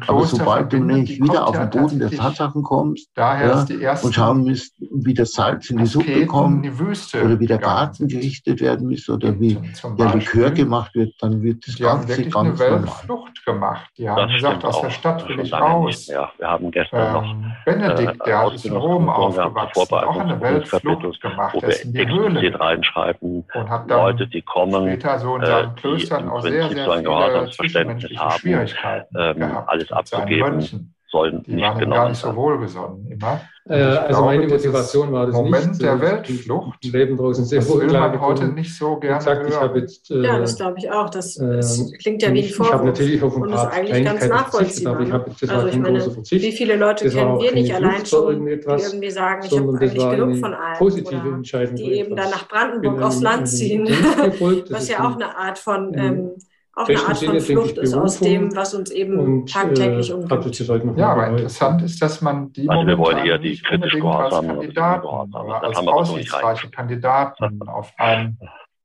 [0.07, 3.65] Aber sobald du nämlich wieder auf den Boden der Tatsachen kommst ja,
[4.01, 8.61] und schauen musst, wie das Salz in die Suppe kommt oder wie der Garten gerichtet
[8.61, 9.57] werden muss oder wie
[9.97, 12.87] der Likör gemacht wird, dann wird das Ganze ganz normal.
[12.87, 13.89] Flucht gemacht.
[13.97, 16.07] Die haben gesagt, aus der Stadt Stadt will ich raus.
[16.07, 20.41] Ja, wir haben gestern ähm, noch Benedikt, der äh, ist in Rom aufgewachsen, auch eine
[20.41, 25.19] Weltflucht gemacht, wo wir in die Höhle reinschreiben, und hat dann Leute, die kommen, später
[25.19, 30.93] so in seinen Klöstern äh, die im Prinzip so ein Gehorsamsverständnis haben, ähm, alles abzugeben
[31.11, 33.41] sollen die nicht waren genommen gar nicht so wohlgesonnen immer.
[33.67, 36.83] Äh, also meine Motivation war das Moment nicht, der Weltflucht.
[36.83, 40.21] Leben draußen sehr das will man heute nicht so gerne gesagt, ich habe jetzt, äh,
[40.21, 41.09] ja, das glaube ich auch.
[41.09, 42.67] Das, das äh, klingt ja wie ein Vorwurf.
[42.67, 44.95] Ich habe natürlich auf ein und ist eigentlich ganz nachvollziehbar.
[44.95, 48.05] Aber ich habe das also ich meine, wie viele Leute das kennen wir nicht allein
[48.05, 50.77] schon, die irgendwie sagen, ich habe eigentlich genug von allem.
[50.77, 51.75] Positive Entscheidung.
[51.75, 53.87] Die eben dann nach Brandenburg aufs Land ziehen.
[54.69, 56.31] Was ja auch eine Art von ähm,
[56.79, 60.97] auch eine Art von Flucht ist aus dem, was uns eben und, tagtäglich äh, umgibt.
[60.97, 65.35] Ja, aber interessant ist, dass man die also wir wollen eher die kritisch als Kandidaten,
[65.35, 68.37] als aussichtsreiche Kandidaten auf ein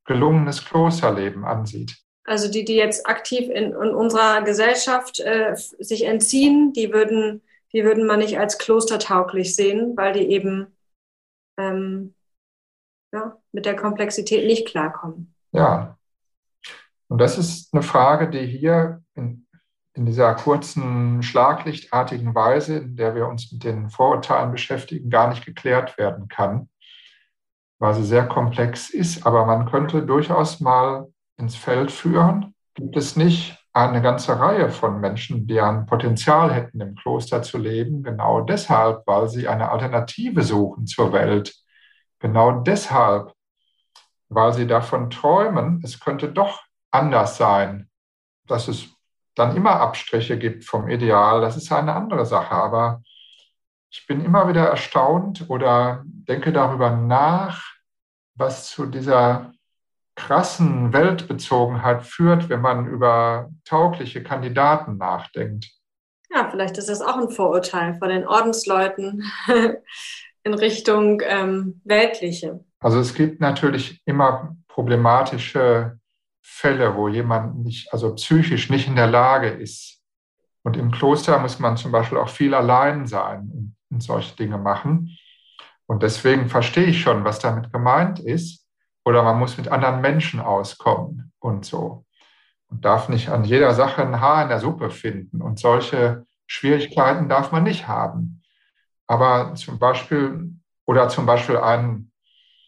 [0.07, 1.97] gelungenes Klosterleben ansieht.
[2.24, 7.42] Also die, die jetzt aktiv in, in unserer Gesellschaft äh, sich entziehen, die würden,
[7.72, 10.66] die würden man nicht als klostertauglich sehen, weil die eben
[11.59, 12.14] ähm,
[13.12, 15.34] ja, mit der Komplexität nicht klarkommen.
[15.53, 15.97] Ja,
[17.09, 19.46] und das ist eine Frage, die hier in,
[19.92, 25.44] in dieser kurzen, schlaglichtartigen Weise, in der wir uns mit den Vorurteilen beschäftigen, gar nicht
[25.44, 26.68] geklärt werden kann,
[27.78, 29.26] weil sie sehr komplex ist.
[29.26, 32.55] Aber man könnte durchaus mal ins Feld führen.
[32.74, 37.59] Gibt es nicht eine ganze Reihe von Menschen, die ein Potenzial hätten, im Kloster zu
[37.59, 41.55] leben, genau deshalb, weil sie eine Alternative suchen zur Welt.
[42.20, 43.32] Genau deshalb,
[44.28, 46.62] weil sie davon träumen, es könnte doch
[46.95, 47.88] anders sein.
[48.47, 48.88] Dass es
[49.34, 52.55] dann immer Abstriche gibt vom Ideal, das ist eine andere Sache.
[52.55, 53.03] Aber
[53.90, 57.62] ich bin immer wieder erstaunt oder denke darüber nach,
[58.34, 59.53] was zu dieser
[60.16, 65.70] krassen Weltbezogenheit führt, wenn man über taugliche Kandidaten nachdenkt.
[66.32, 69.24] Ja, vielleicht ist das auch ein Vorurteil von den Ordensleuten
[70.42, 72.64] in Richtung ähm, weltliche.
[72.80, 75.99] Also es gibt natürlich immer problematische
[76.47, 80.03] Fälle, wo jemand nicht, also psychisch nicht in der Lage ist.
[80.62, 85.16] Und im Kloster muss man zum Beispiel auch viel allein sein und solche Dinge machen.
[85.86, 88.66] Und deswegen verstehe ich schon, was damit gemeint ist.
[89.07, 92.05] Oder man muss mit anderen Menschen auskommen und so.
[92.68, 95.40] Und darf nicht an jeder Sache ein Haar in der Suppe finden.
[95.40, 98.42] Und solche Schwierigkeiten darf man nicht haben.
[99.07, 100.53] Aber zum Beispiel,
[100.84, 102.12] oder zum Beispiel einen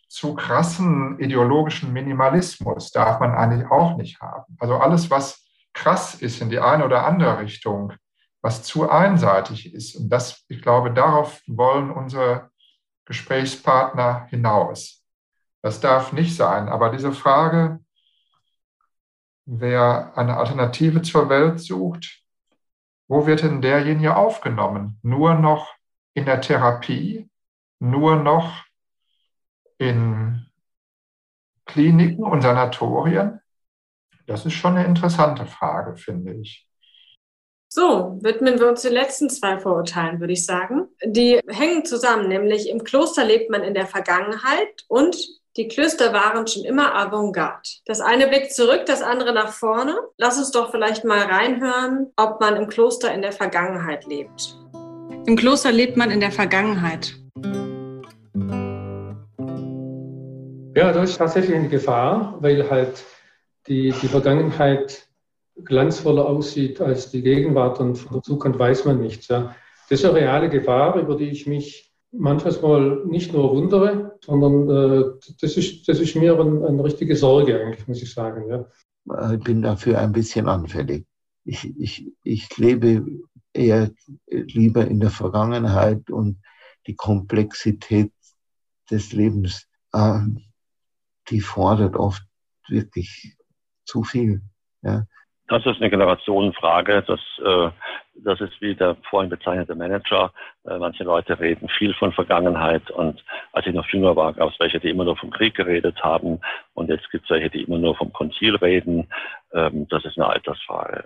[0.09, 4.57] zu krassen ideologischen Minimalismus darf man eigentlich auch nicht haben.
[4.61, 7.93] Also alles, was krass ist in die eine oder andere Richtung,
[8.41, 9.97] was zu einseitig ist.
[9.97, 12.51] Und das, ich glaube, darauf wollen unsere
[13.05, 15.05] Gesprächspartner hinaus.
[15.63, 16.69] Das darf nicht sein.
[16.69, 17.81] Aber diese Frage,
[19.47, 22.23] wer eine Alternative zur Welt sucht,
[23.09, 24.99] wo wird denn derjenige aufgenommen?
[25.03, 25.75] Nur noch
[26.15, 27.31] in der Therapie?
[27.79, 28.66] Nur noch
[29.79, 30.47] in
[31.66, 33.41] Kliniken und Sanatorien?
[34.27, 36.66] Das ist schon eine interessante Frage, finde ich.
[37.68, 40.89] So, widmen wir uns den letzten zwei Vorurteilen, würde ich sagen.
[41.05, 45.16] Die hängen zusammen, nämlich im Kloster lebt man in der Vergangenheit und
[45.57, 47.68] die Klöster waren schon immer Avantgarde.
[47.87, 49.97] Das eine blickt zurück, das andere nach vorne.
[50.16, 54.57] Lass uns doch vielleicht mal reinhören, ob man im Kloster in der Vergangenheit lebt.
[55.27, 57.16] Im Kloster lebt man in der Vergangenheit.
[60.77, 63.03] Ja, das ist tatsächlich eine Gefahr, weil halt
[63.66, 65.09] die, die Vergangenheit
[65.64, 69.29] glanzvoller aussieht als die Gegenwart und von der Zukunft weiß man nichts.
[69.29, 69.57] Ja.
[69.89, 75.05] Das ist eine reale Gefahr, über die ich mich manchmal nicht nur wundere, sondern äh,
[75.41, 78.51] das, ist, das ist mir eine, eine richtige Sorge eigentlich, muss ich sagen.
[78.51, 79.33] Ja.
[79.33, 81.07] Ich bin dafür ein bisschen anfällig.
[81.47, 83.03] Ich, ich, ich lebe
[83.55, 83.93] eher
[84.27, 86.43] lieber in der Vergangenheit und
[86.87, 88.12] die Komplexität
[88.91, 90.43] des Lebens ähm,
[91.29, 92.22] die fordert oft
[92.68, 93.37] wirklich
[93.85, 94.43] zu viel.
[94.83, 95.05] Ja.
[95.49, 97.05] Das ist eine Generationenfrage.
[97.07, 97.70] Das, äh,
[98.16, 100.33] das ist wie der vorhin bezeichnete Manager.
[100.64, 104.59] Äh, manche Leute reden viel von Vergangenheit und als ich noch jünger war, gab es
[104.59, 106.41] welche, die immer nur vom Krieg geredet haben
[106.74, 109.09] und jetzt gibt es welche, die immer nur vom Konzil reden.
[109.53, 111.05] Ähm, das ist eine Altersfrage.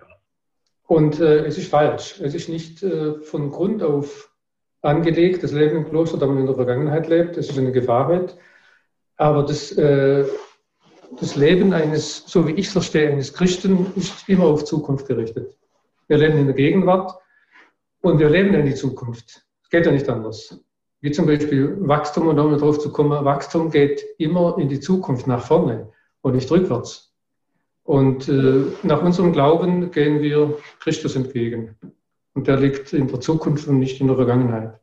[0.86, 2.18] Und äh, es ist falsch.
[2.20, 4.30] Es ist nicht äh, von Grund auf
[4.82, 7.36] angelegt, das Leben im Kloster, da man in der Vergangenheit lebt.
[7.36, 8.36] Es ist eine Gefahr mit.
[9.20, 10.24] Aber das, äh,
[11.20, 15.58] das Leben eines, so wie ich es verstehe, eines Christen ist immer auf Zukunft gerichtet.
[16.08, 17.12] Wir leben in der Gegenwart
[18.00, 19.44] und wir leben in die Zukunft.
[19.62, 20.58] Es geht ja nicht anders.
[21.02, 25.26] Wie zum Beispiel Wachstum, und um darauf zu kommen, Wachstum geht immer in die Zukunft,
[25.26, 25.92] nach vorne
[26.22, 27.12] und nicht rückwärts.
[27.82, 31.76] Und äh, nach unserem Glauben gehen wir Christus entgegen.
[32.32, 34.80] Und der liegt in der Zukunft und nicht in der Vergangenheit.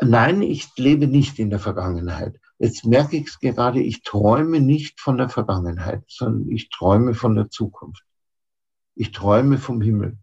[0.00, 2.39] Nein, ich lebe nicht in der Vergangenheit.
[2.60, 7.34] Jetzt merke ich es gerade, ich träume nicht von der Vergangenheit, sondern ich träume von
[7.34, 8.04] der Zukunft.
[8.94, 10.18] Ich träume vom Himmel.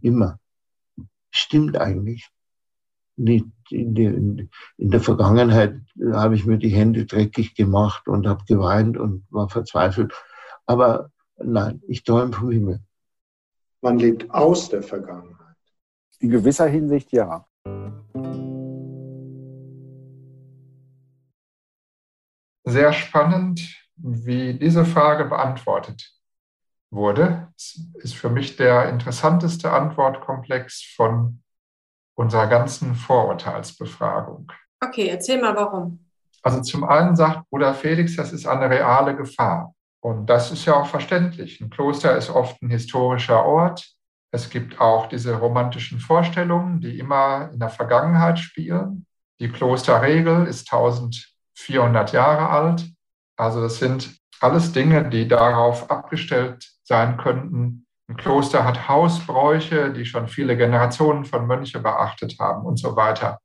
[0.00, 0.38] Immer.
[1.32, 2.30] stimmt eigentlich.
[3.16, 5.80] Nicht in, der, in der Vergangenheit
[6.12, 10.14] habe ich mir die Hände dreckig gemacht und habe geweint und war verzweifelt.
[10.66, 12.80] Aber nein, ich träume vom Himmel.
[13.80, 15.56] Man lebt aus der Vergangenheit.
[16.20, 17.48] In gewisser Hinsicht ja.
[22.70, 23.60] Sehr spannend,
[23.96, 26.12] wie diese Frage beantwortet
[26.90, 27.48] wurde.
[27.56, 31.42] Es ist für mich der interessanteste Antwortkomplex von
[32.14, 34.52] unserer ganzen Vorurteilsbefragung.
[34.80, 36.06] Okay, erzähl mal warum.
[36.42, 39.74] Also zum einen sagt Bruder Felix, das ist eine reale Gefahr.
[40.00, 41.60] Und das ist ja auch verständlich.
[41.60, 43.94] Ein Kloster ist oft ein historischer Ort.
[44.30, 49.06] Es gibt auch diese romantischen Vorstellungen, die immer in der Vergangenheit spielen.
[49.40, 50.68] Die Klosterregel ist
[51.68, 52.88] 1400 Jahre alt.
[53.36, 57.86] Also das sind alles Dinge, die darauf abgestellt sein könnten.
[58.08, 63.38] Ein Kloster hat Hausbräuche, die schon viele Generationen von Mönche beachtet haben und so weiter,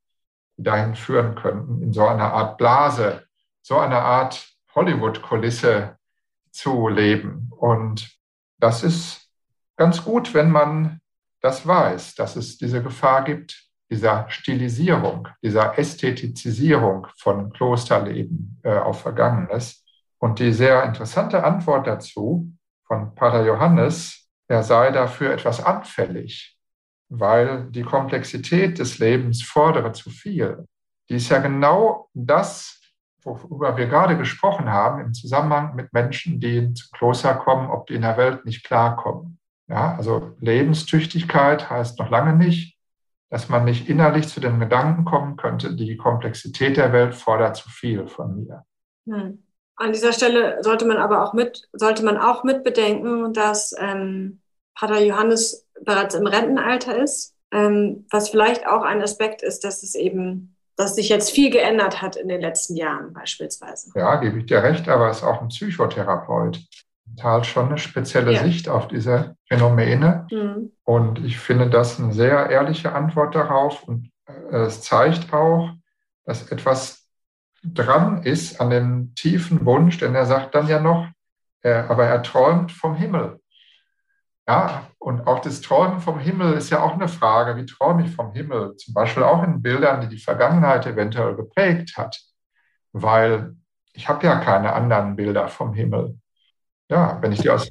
[0.56, 3.26] die dahin führen könnten, in so einer Art Blase,
[3.62, 5.96] so eine Art Hollywood-Kulisse
[6.50, 7.50] zu leben.
[7.56, 8.10] Und
[8.58, 9.28] das ist
[9.76, 11.00] ganz gut, wenn man
[11.40, 19.02] das weiß, dass es diese Gefahr gibt, dieser Stilisierung, dieser Ästhetizisierung von Klosterleben äh, auf
[19.02, 19.84] Vergangenes.
[20.18, 22.50] Und die sehr interessante Antwort dazu
[22.86, 26.56] von Pater Johannes, er sei dafür etwas anfällig,
[27.08, 30.66] weil die Komplexität des Lebens fordere zu viel.
[31.08, 32.80] Die ist ja genau das,
[33.22, 37.94] worüber wir gerade gesprochen haben, im Zusammenhang mit Menschen, die zum Kloster kommen, ob die
[37.94, 39.38] in der Welt nicht klarkommen.
[39.68, 42.75] Ja, also Lebenstüchtigkeit heißt noch lange nicht,
[43.28, 47.68] dass man nicht innerlich zu den Gedanken kommen könnte, die Komplexität der Welt fordert zu
[47.68, 48.64] viel von mir.
[49.06, 49.42] Hm.
[49.76, 54.40] An dieser Stelle sollte man aber auch mit, sollte man auch mit bedenken, dass ähm,
[54.74, 59.94] Pater Johannes bereits im Rentenalter ist, ähm, was vielleicht auch ein Aspekt ist, dass es
[59.94, 63.90] eben, dass sich jetzt viel geändert hat in den letzten Jahren beispielsweise.
[63.94, 66.60] Ja, gebe ich dir recht, aber er ist auch ein Psychotherapeut.
[67.22, 68.42] Halt schon eine spezielle ja.
[68.42, 70.26] Sicht auf diese Phänomene.
[70.30, 70.72] Mhm.
[70.84, 73.82] Und ich finde das eine sehr ehrliche Antwort darauf.
[73.84, 75.70] Und äh, es zeigt auch,
[76.24, 77.08] dass etwas
[77.62, 81.08] dran ist an dem tiefen Wunsch, denn er sagt dann ja noch,
[81.62, 83.40] äh, aber er träumt vom Himmel.
[84.48, 88.14] Ja, und auch das Träumen vom Himmel ist ja auch eine Frage, wie träume ich
[88.14, 88.76] vom Himmel?
[88.76, 92.16] Zum Beispiel auch in Bildern, die die Vergangenheit eventuell geprägt hat,
[92.92, 93.56] weil
[93.92, 96.18] ich habe ja keine anderen Bilder vom Himmel.
[96.88, 97.68] Ja, wenn ich die aus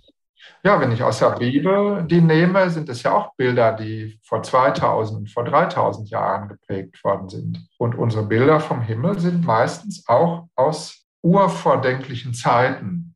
[0.66, 4.42] ja, wenn ich aus der Bibel die nehme, sind es ja auch Bilder, die vor
[4.42, 7.68] 2000, vor 3000 Jahren geprägt worden sind.
[7.78, 13.16] Und unsere Bilder vom Himmel sind meistens auch aus urvordenklichen Zeiten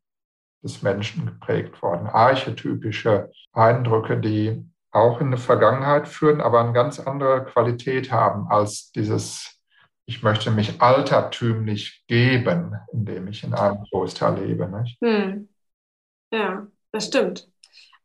[0.64, 2.08] des Menschen geprägt worden.
[2.08, 8.92] Archetypische Eindrücke, die auch in eine Vergangenheit führen, aber eine ganz andere Qualität haben als
[8.92, 9.56] dieses
[10.06, 14.68] ich möchte mich altertümlich geben, indem ich in einem Kloster lebe.
[15.04, 15.49] Hm.
[16.32, 16.68] Ja.
[16.92, 17.48] Das stimmt.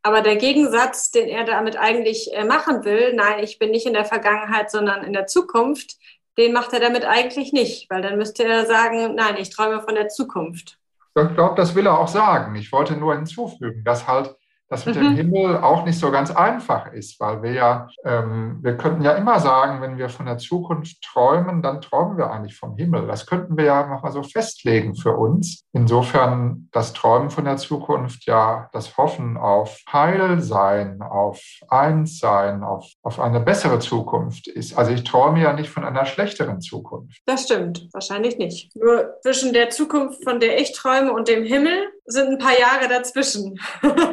[0.02, 3.94] Aber der Gegensatz, den er damit eigentlich äh, machen will, nein, ich bin nicht in
[3.94, 5.96] der Vergangenheit, sondern in der Zukunft,
[6.36, 9.94] den macht er damit eigentlich nicht, weil dann müsste er sagen, nein, ich träume von
[9.94, 10.78] der Zukunft.
[11.16, 12.54] Ich glaube, das will er auch sagen.
[12.56, 14.34] Ich wollte nur hinzufügen, dass halt
[14.68, 15.00] das mit mhm.
[15.00, 19.12] dem Himmel auch nicht so ganz einfach ist, weil wir ja, ähm, wir könnten ja
[19.12, 23.06] immer sagen, wenn wir von der Zukunft träumen, dann träumen wir eigentlich vom Himmel.
[23.06, 25.64] Das könnten wir ja nochmal so festlegen für uns.
[25.72, 33.20] Insofern das Träumen von der Zukunft ja das Hoffen auf Heilsein, auf Einssein, auf, auf
[33.20, 34.78] eine bessere Zukunft ist.
[34.78, 37.20] Also ich träume ja nicht von einer schlechteren Zukunft.
[37.26, 38.74] Das stimmt, wahrscheinlich nicht.
[38.76, 42.88] Nur zwischen der Zukunft, von der ich träume und dem Himmel sind ein paar Jahre
[42.88, 43.58] dazwischen.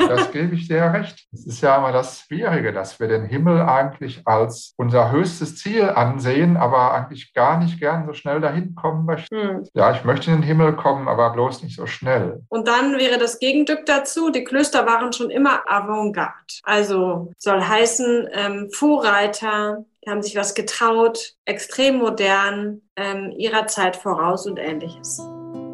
[0.10, 1.26] das gebe ich dir recht.
[1.34, 5.84] Es ist ja immer das Schwierige, dass wir den Himmel eigentlich als unser höchstes Ziel
[5.84, 9.36] ansehen, aber eigentlich gar nicht gern so schnell dahin kommen möchten.
[9.36, 9.68] Hm.
[9.74, 12.44] Ja, ich möchte in den Himmel kommen, aber bloß nicht so schnell.
[12.50, 16.36] Und dann wäre das Gegenstück dazu, die Klöster waren schon immer Avantgarde.
[16.64, 23.96] Also soll heißen ähm, Vorreiter, die haben sich was getraut, extrem modern, ähm, ihrer Zeit
[23.96, 25.22] voraus und ähnliches.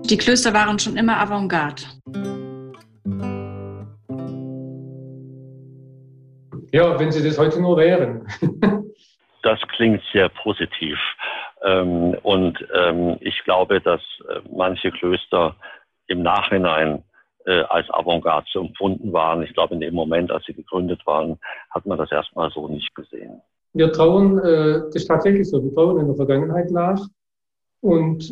[0.10, 1.82] Die Klöster waren schon immer Avantgarde.
[6.72, 8.26] Ja, wenn sie das heute nur wären.
[9.44, 10.98] das klingt sehr positiv.
[11.62, 15.58] Ähm, und ähm, ich glaube, dass äh, manche Klöster
[16.08, 17.04] im Nachhinein
[17.46, 19.44] äh, als Avantgarde zu empfunden waren.
[19.44, 21.38] Ich glaube, in dem Moment, als sie gegründet waren,
[21.72, 23.42] hat man das erstmal so nicht gesehen.
[23.74, 27.02] Wir trauen, äh, das ist tatsächlich so, wir trauen in der Vergangenheit nach.
[27.82, 28.32] Und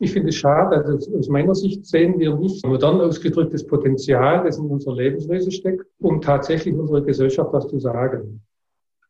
[0.00, 4.58] ich finde es schade, also aus meiner Sicht sehen wir nicht modern ausgedrücktes Potenzial, das
[4.58, 8.42] in unserer Lebensweise steckt, um tatsächlich unserer Gesellschaft was zu sagen.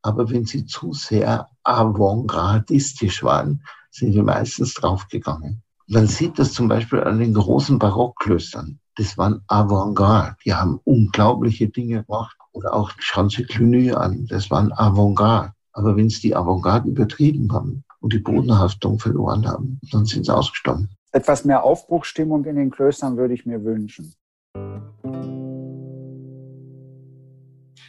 [0.01, 5.62] Aber wenn sie zu sehr avantgardistisch waren, sind wir meistens draufgegangen.
[5.86, 8.78] Man sieht das zum Beispiel an den großen Barockklöstern.
[8.97, 10.36] Das waren Avantgarde.
[10.44, 12.36] Die haben unglaubliche Dinge gemacht.
[12.52, 14.27] Oder auch schauen Sie Cluny an.
[14.28, 15.52] Das waren Avantgarde.
[15.73, 20.34] Aber wenn sie die Avantgarde übertrieben haben und die Bodenhaftung verloren haben, dann sind sie
[20.34, 20.88] ausgestorben.
[21.12, 24.14] Etwas mehr Aufbruchstimmung in den Klöstern würde ich mir wünschen.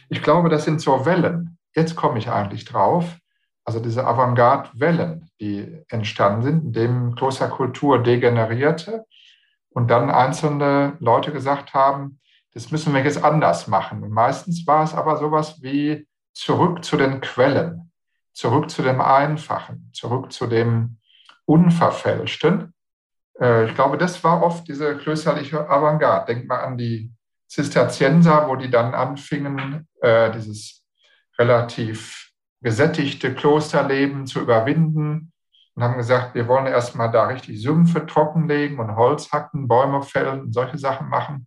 [0.08, 1.58] Ich glaube, das sind so Wellen.
[1.74, 3.16] Jetzt komme ich eigentlich drauf.
[3.64, 9.04] Also diese Avantgarde-Wellen, die entstanden sind, in dem Klosterkultur degenerierte
[9.68, 12.18] und dann einzelne Leute gesagt haben,
[12.52, 14.02] das müssen wir jetzt anders machen.
[14.02, 17.89] Und meistens war es aber sowas wie zurück zu den Quellen,
[18.32, 20.98] zurück zu dem Einfachen, zurück zu dem
[21.44, 22.74] Unverfälschten.
[23.40, 26.34] Äh, ich glaube, das war oft diese klösterliche Avantgarde.
[26.34, 27.12] Denk mal an die
[27.48, 30.84] Zisterzienser, wo die dann anfingen, äh, dieses
[31.38, 32.30] relativ
[32.62, 35.32] gesättigte Klosterleben zu überwinden
[35.74, 40.42] und haben gesagt, wir wollen erstmal da richtig Sümpfe trockenlegen und Holz hacken, Bäume fällen
[40.42, 41.46] und solche Sachen machen,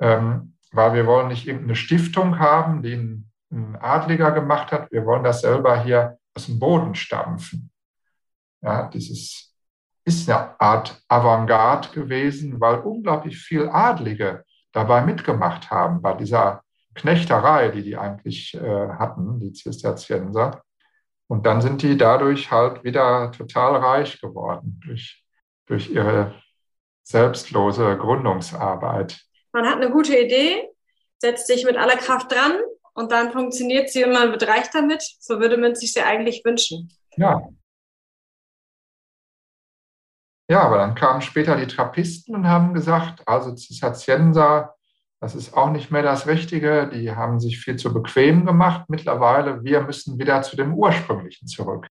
[0.00, 5.04] ähm, weil wir wollen nicht irgendeine Stiftung haben, die ein, ein Adliger gemacht hat, wir
[5.06, 7.70] wollen das selber hier aus dem Boden stampfen.
[8.60, 9.54] Ja, dieses
[10.04, 16.62] ist eine Art Avantgarde gewesen, weil unglaublich viel Adlige dabei mitgemacht haben, bei dieser
[16.94, 20.62] Knechterei, die die eigentlich äh, hatten, die Zisterzienser.
[21.28, 25.24] Und dann sind die dadurch halt wieder total reich geworden, durch,
[25.66, 26.34] durch ihre
[27.02, 29.20] selbstlose Gründungsarbeit.
[29.52, 30.68] Man hat eine gute Idee,
[31.18, 32.52] setzt sich mit aller Kraft dran
[32.98, 35.02] und dann funktioniert sie und man wird reich damit.
[35.20, 36.92] So würde man sich sie eigentlich wünschen.
[37.16, 37.48] Ja.
[40.50, 44.74] Ja, aber dann kamen später die Trappisten und haben gesagt, also Zisterzienser
[45.20, 46.88] das ist auch nicht mehr das Richtige.
[46.88, 49.64] Die haben sich viel zu bequem gemacht mittlerweile.
[49.64, 51.88] Wir müssen wieder zu dem Ursprünglichen zurück.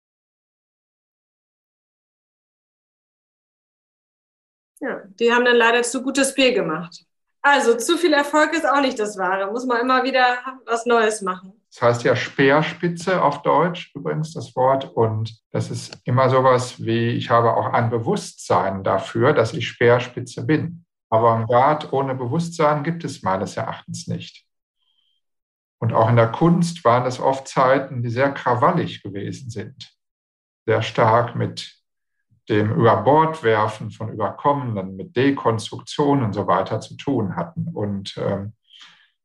[4.81, 7.05] Ja, die haben dann leider zu gutes Bier gemacht.
[7.43, 9.51] Also zu viel Erfolg ist auch nicht das Wahre.
[9.51, 11.53] Muss man immer wieder was Neues machen.
[11.71, 14.85] Das heißt ja Speerspitze auf Deutsch übrigens das Wort.
[14.95, 20.47] Und das ist immer sowas wie, ich habe auch ein Bewusstsein dafür, dass ich Speerspitze
[20.47, 20.85] bin.
[21.11, 24.47] Avantgarde ohne Bewusstsein gibt es meines Erachtens nicht.
[25.79, 29.93] Und auch in der Kunst waren es oft Zeiten, die sehr krawallig gewesen sind,
[30.65, 31.82] sehr stark mit
[32.49, 37.69] dem Überbordwerfen von Überkommenen, mit Dekonstruktion und so weiter zu tun hatten.
[37.73, 38.55] Und ähm,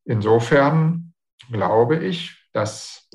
[0.04, 1.12] insofern
[1.50, 3.08] glaube ich, dass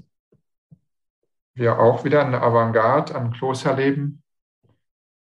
[1.55, 4.23] wir auch wieder eine Avantgarde am Klosterleben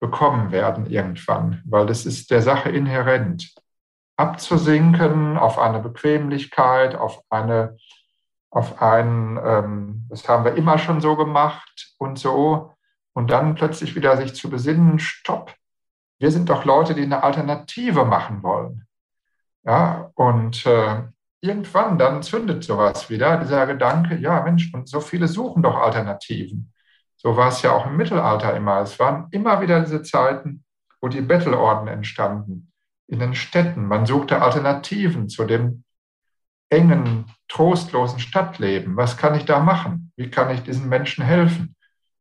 [0.00, 3.54] bekommen werden irgendwann, weil das ist der Sache inhärent.
[4.16, 7.76] Abzusinken auf eine Bequemlichkeit, auf eine,
[8.50, 12.74] auf ein, ähm, das haben wir immer schon so gemacht und so,
[13.18, 15.52] und dann plötzlich wieder sich zu besinnen, stopp,
[16.20, 18.86] wir sind doch Leute, die eine Alternative machen wollen.
[19.64, 21.02] Ja, und äh,
[21.40, 26.72] irgendwann dann zündet sowas wieder, dieser Gedanke, ja Mensch, und so viele suchen doch Alternativen.
[27.16, 28.82] So war es ja auch im Mittelalter immer.
[28.82, 30.64] Es waren immer wieder diese Zeiten,
[31.00, 32.70] wo die Bettelorden entstanden
[33.08, 33.86] in den Städten.
[33.86, 35.82] Man suchte Alternativen zu dem
[36.70, 38.96] engen, trostlosen Stadtleben.
[38.96, 40.12] Was kann ich da machen?
[40.14, 41.74] Wie kann ich diesen Menschen helfen?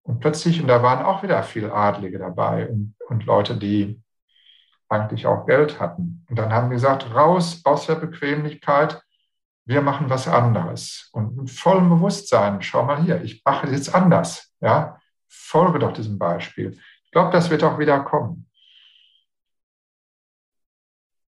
[0.08, 4.02] Und plötzlich, und da waren auch wieder viele Adlige dabei und, und Leute, die
[4.88, 6.26] eigentlich auch Geld hatten.
[6.30, 9.02] Und dann haben wir gesagt, raus aus der Bequemlichkeit,
[9.66, 11.10] wir machen was anderes.
[11.12, 14.54] Und mit vollem Bewusstsein, schau mal hier, ich mache es jetzt anders.
[14.62, 14.98] Ja,
[15.28, 16.80] folge doch diesem Beispiel.
[17.04, 18.50] Ich glaube, das wird auch wieder kommen.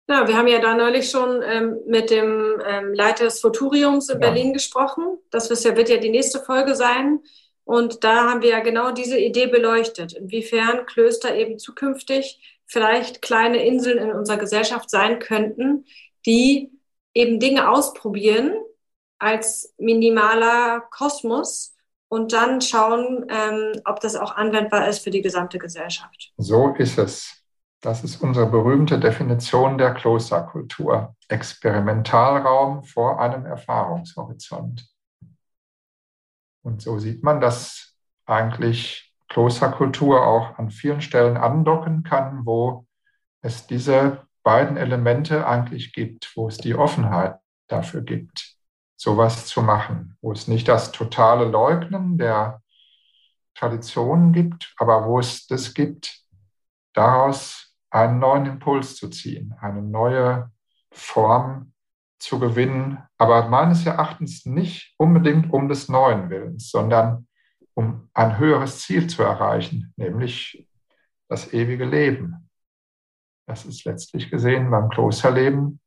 [0.07, 4.21] Ja, wir haben ja da neulich schon ähm, mit dem ähm, Leiter des Futuriums in
[4.21, 4.27] ja.
[4.27, 5.17] Berlin gesprochen.
[5.31, 7.21] Das wird ja, wird ja die nächste Folge sein.
[7.67, 13.65] Und da haben wir ja genau diese Idee beleuchtet, inwiefern Klöster eben zukünftig vielleicht kleine
[13.65, 15.83] Inseln in unserer Gesellschaft sein könnten,
[16.25, 16.71] die
[17.13, 18.53] eben Dinge ausprobieren
[19.19, 21.75] als minimaler Kosmos
[22.07, 26.31] und dann schauen, ähm, ob das auch anwendbar ist für die gesamte Gesellschaft.
[26.37, 27.43] So ist es.
[27.81, 31.15] Das ist unsere berühmte Definition der Klosterkultur.
[31.27, 34.87] Experimentalraum vor einem Erfahrungshorizont.
[36.67, 37.95] Und so sieht man, dass
[38.25, 42.85] eigentlich Klosterkultur auch an vielen Stellen andocken kann, wo
[43.41, 47.37] es diese beiden Elemente eigentlich gibt, wo es die Offenheit
[47.67, 48.57] dafür gibt
[48.97, 52.61] sowas zu machen, wo es nicht das totale Leugnen der
[53.55, 56.21] Traditionen gibt, aber wo es das gibt,
[56.93, 60.51] daraus einen neuen Impuls zu ziehen, eine neue
[60.91, 61.71] Form
[62.19, 67.27] zu gewinnen, aber meines Erachtens nicht unbedingt um des neuen Willens, sondern
[67.73, 70.67] um ein höheres Ziel zu erreichen, nämlich
[71.29, 72.49] das ewige Leben.
[73.45, 75.79] Das ist letztlich gesehen beim Klosterleben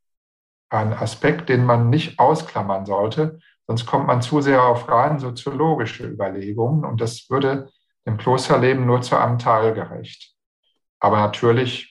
[0.70, 6.06] ein Aspekt, den man nicht ausklammern sollte, sonst kommt man zu sehr auf rein soziologische
[6.06, 7.70] Überlegungen und das würde
[8.06, 10.34] dem Klosterleben nur zu einem Teil gerecht.
[11.00, 11.89] Aber natürlich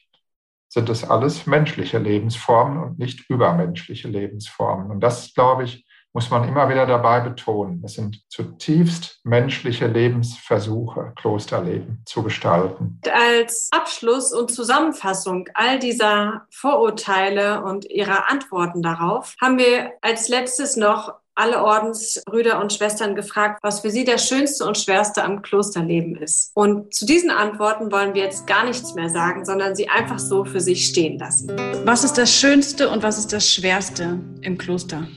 [0.69, 4.91] sind es alles menschliche Lebensformen und nicht übermenschliche Lebensformen.
[4.91, 7.83] Und das, glaube ich, muss man immer wieder dabei betonen.
[7.83, 12.99] Es sind zutiefst menschliche Lebensversuche, Klosterleben zu gestalten.
[13.11, 20.77] Als Abschluss und Zusammenfassung all dieser Vorurteile und ihrer Antworten darauf haben wir als letztes
[20.77, 26.17] noch alle Ordensbrüder und Schwestern gefragt, was für sie das Schönste und Schwerste am Klosterleben
[26.17, 26.51] ist.
[26.53, 30.43] Und zu diesen Antworten wollen wir jetzt gar nichts mehr sagen, sondern sie einfach so
[30.43, 31.49] für sich stehen lassen.
[31.85, 35.07] Was ist das Schönste und was ist das Schwerste im Kloster?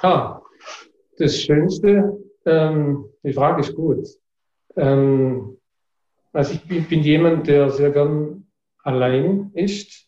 [0.00, 0.40] Ah,
[1.18, 2.16] das Schönste,
[2.46, 4.06] ähm, die Frage ist gut.
[4.76, 5.56] Ähm,
[6.32, 8.46] also ich bin, bin jemand, der sehr gern
[8.84, 10.03] allein ist.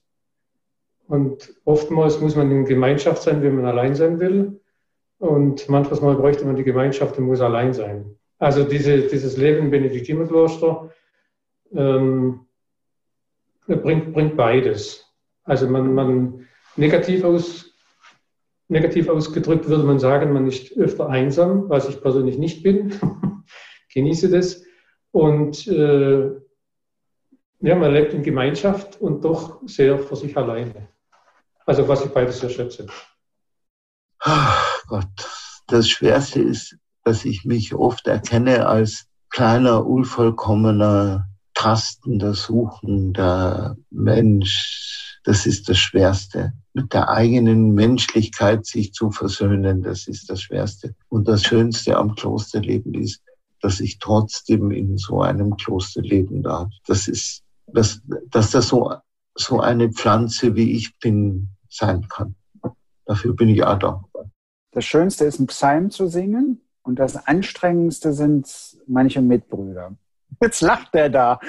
[1.08, 4.60] Und oftmals muss man in Gemeinschaft sein, wenn man allein sein will.
[5.18, 8.16] Und manchmal bräuchte man die Gemeinschaft und muss allein sein.
[8.38, 10.90] Also diese, dieses Leben im Benediktinerkloster
[11.72, 12.46] ähm,
[13.66, 15.06] bringt, bringt beides.
[15.44, 16.46] Also man, man
[16.76, 17.72] negativ, aus,
[18.68, 22.92] negativ ausgedrückt würde man sagen, man ist öfter einsam, was ich persönlich nicht bin.
[23.94, 24.64] Genieße das.
[25.12, 26.30] Und äh,
[27.60, 30.88] ja, man lebt in Gemeinschaft und doch sehr für sich alleine.
[31.66, 32.86] Also was ich beides sehr schätze.
[34.20, 35.28] Ach Gott,
[35.66, 45.18] das Schwerste ist, dass ich mich oft erkenne als kleiner, unvollkommener, tastender, suchender Mensch.
[45.24, 46.52] Das ist das Schwerste.
[46.72, 50.94] Mit der eigenen Menschlichkeit sich zu versöhnen, das ist das Schwerste.
[51.08, 53.22] Und das Schönste am Klosterleben ist,
[53.60, 56.70] dass ich trotzdem in so einem Kloster leben darf.
[56.86, 58.94] Das ist, dass, dass das so,
[59.34, 62.34] so eine Pflanze wie ich bin, sein kann.
[63.04, 64.30] Dafür bin ich auch dankbar.
[64.72, 68.46] Das Schönste ist, einen Psalm zu singen und das Anstrengendste sind
[68.86, 69.96] manche Mitbrüder.
[70.40, 71.40] Jetzt lacht er da.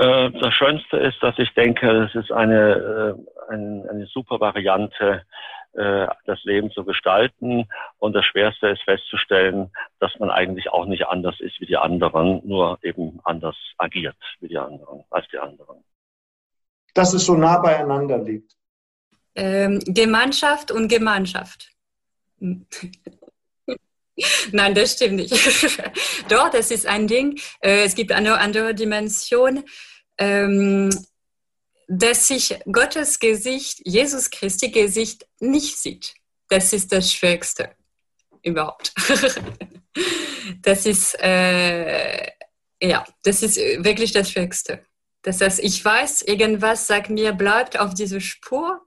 [0.00, 5.26] Äh, das Schönste ist, dass ich denke, es ist eine, äh, eine, eine super Variante,
[5.74, 7.68] äh, das Leben zu gestalten.
[7.98, 12.46] Und das Schwerste ist festzustellen, dass man eigentlich auch nicht anders ist wie die anderen,
[12.46, 15.84] nur eben anders agiert wie die anderen, als die anderen.
[16.94, 18.56] Dass es so nah beieinander liegt.
[19.36, 21.70] Ähm, Gemeinschaft und Gemeinschaft.
[24.52, 25.32] Nein, das stimmt nicht.
[26.28, 27.38] Doch, das ist ein Ding.
[27.60, 29.64] Äh, es gibt eine andere Dimension.
[30.18, 30.90] Ähm,
[31.92, 36.14] dass sich Gottes Gesicht, Jesus Christi Gesicht nicht sieht.
[36.48, 37.74] Das ist das Schwierigste
[38.44, 38.92] überhaupt.
[40.62, 42.28] das ist, äh,
[42.80, 44.84] ja, das ist wirklich das Schwierigste.
[45.22, 48.80] Das heißt, ich weiß, irgendwas sagt mir, bleibt auf dieser Spur.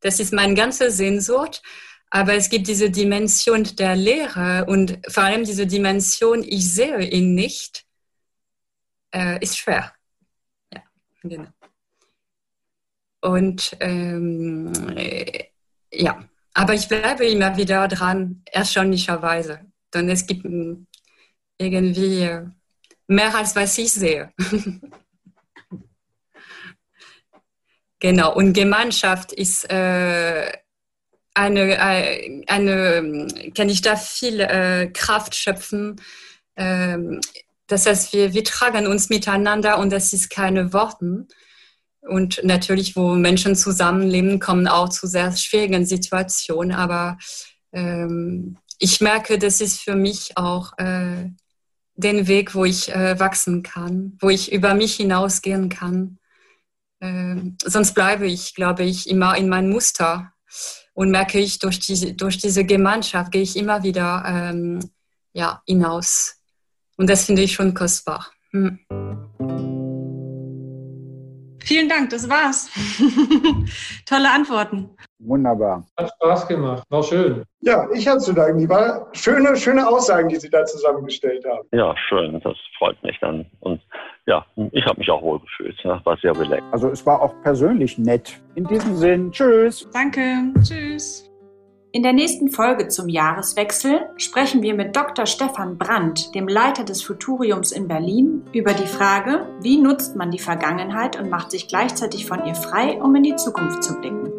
[0.00, 1.62] Das ist meine ganze Sehnsucht.
[2.10, 7.34] Aber es gibt diese Dimension der Lehre und vor allem diese Dimension, ich sehe ihn
[7.36, 7.84] nicht,
[9.14, 9.92] äh, ist schwer.
[10.72, 10.82] Ja,
[11.22, 11.50] genau.
[13.20, 15.44] Und ähm, äh,
[15.92, 16.22] ja,
[16.54, 19.60] aber ich bleibe immer wieder dran, erstaunlicherweise.
[19.92, 20.46] Denn es gibt
[21.58, 22.46] irgendwie äh,
[23.06, 24.32] mehr als was ich sehe.
[27.98, 30.52] genau, und Gemeinschaft ist äh,
[31.34, 36.00] eine, äh, eine, kann ich da viel äh, Kraft schöpfen.
[36.56, 37.20] Ähm,
[37.66, 41.28] das heißt, wir, wir tragen uns miteinander und das ist keine Worten
[42.02, 46.72] und natürlich, wo Menschen zusammenleben, kommen auch zu sehr schwierigen Situationen.
[46.72, 47.18] Aber
[47.72, 51.30] ähm, ich merke, das ist für mich auch äh,
[51.94, 56.18] den Weg, wo ich äh, wachsen kann, wo ich über mich hinausgehen kann.
[57.00, 60.32] Ähm, sonst bleibe ich, glaube ich, immer in meinem Muster
[60.94, 64.80] und merke ich, durch diese, durch diese Gemeinschaft gehe ich immer wieder ähm,
[65.32, 66.36] ja, hinaus.
[66.96, 68.26] Und das finde ich schon kostbar.
[68.50, 68.78] Hm.
[71.68, 72.70] Vielen Dank, das war's.
[74.06, 74.88] Tolle Antworten.
[75.18, 75.84] Wunderbar.
[75.98, 77.44] Hat Spaß gemacht, war schön.
[77.60, 78.58] Ja, ich habe zu danken.
[78.58, 81.68] Die waren schöne, schöne Aussagen, die Sie da zusammengestellt haben.
[81.72, 83.44] Ja, schön, das freut mich dann.
[83.60, 83.82] Und
[84.24, 86.00] ja, ich habe mich auch wohl gefühlt, ne?
[86.04, 86.72] war sehr relaxed.
[86.72, 88.40] Also es war auch persönlich nett.
[88.54, 89.86] In diesem Sinn, tschüss.
[89.92, 91.27] Danke, tschüss.
[91.90, 95.24] In der nächsten Folge zum Jahreswechsel sprechen wir mit Dr.
[95.24, 100.38] Stefan Brandt, dem Leiter des Futuriums in Berlin, über die Frage, wie nutzt man die
[100.38, 104.30] Vergangenheit und macht sich gleichzeitig von ihr frei, um in die Zukunft zu blicken.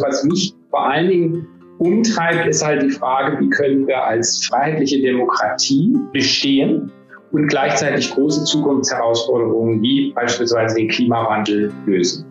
[0.00, 1.46] Was mich vor allen Dingen
[1.76, 6.90] umtreibt, ist halt die Frage, wie können wir als freiheitliche Demokratie bestehen
[7.30, 12.24] und gleichzeitig große Zukunftsherausforderungen wie beispielsweise den Klimawandel lösen.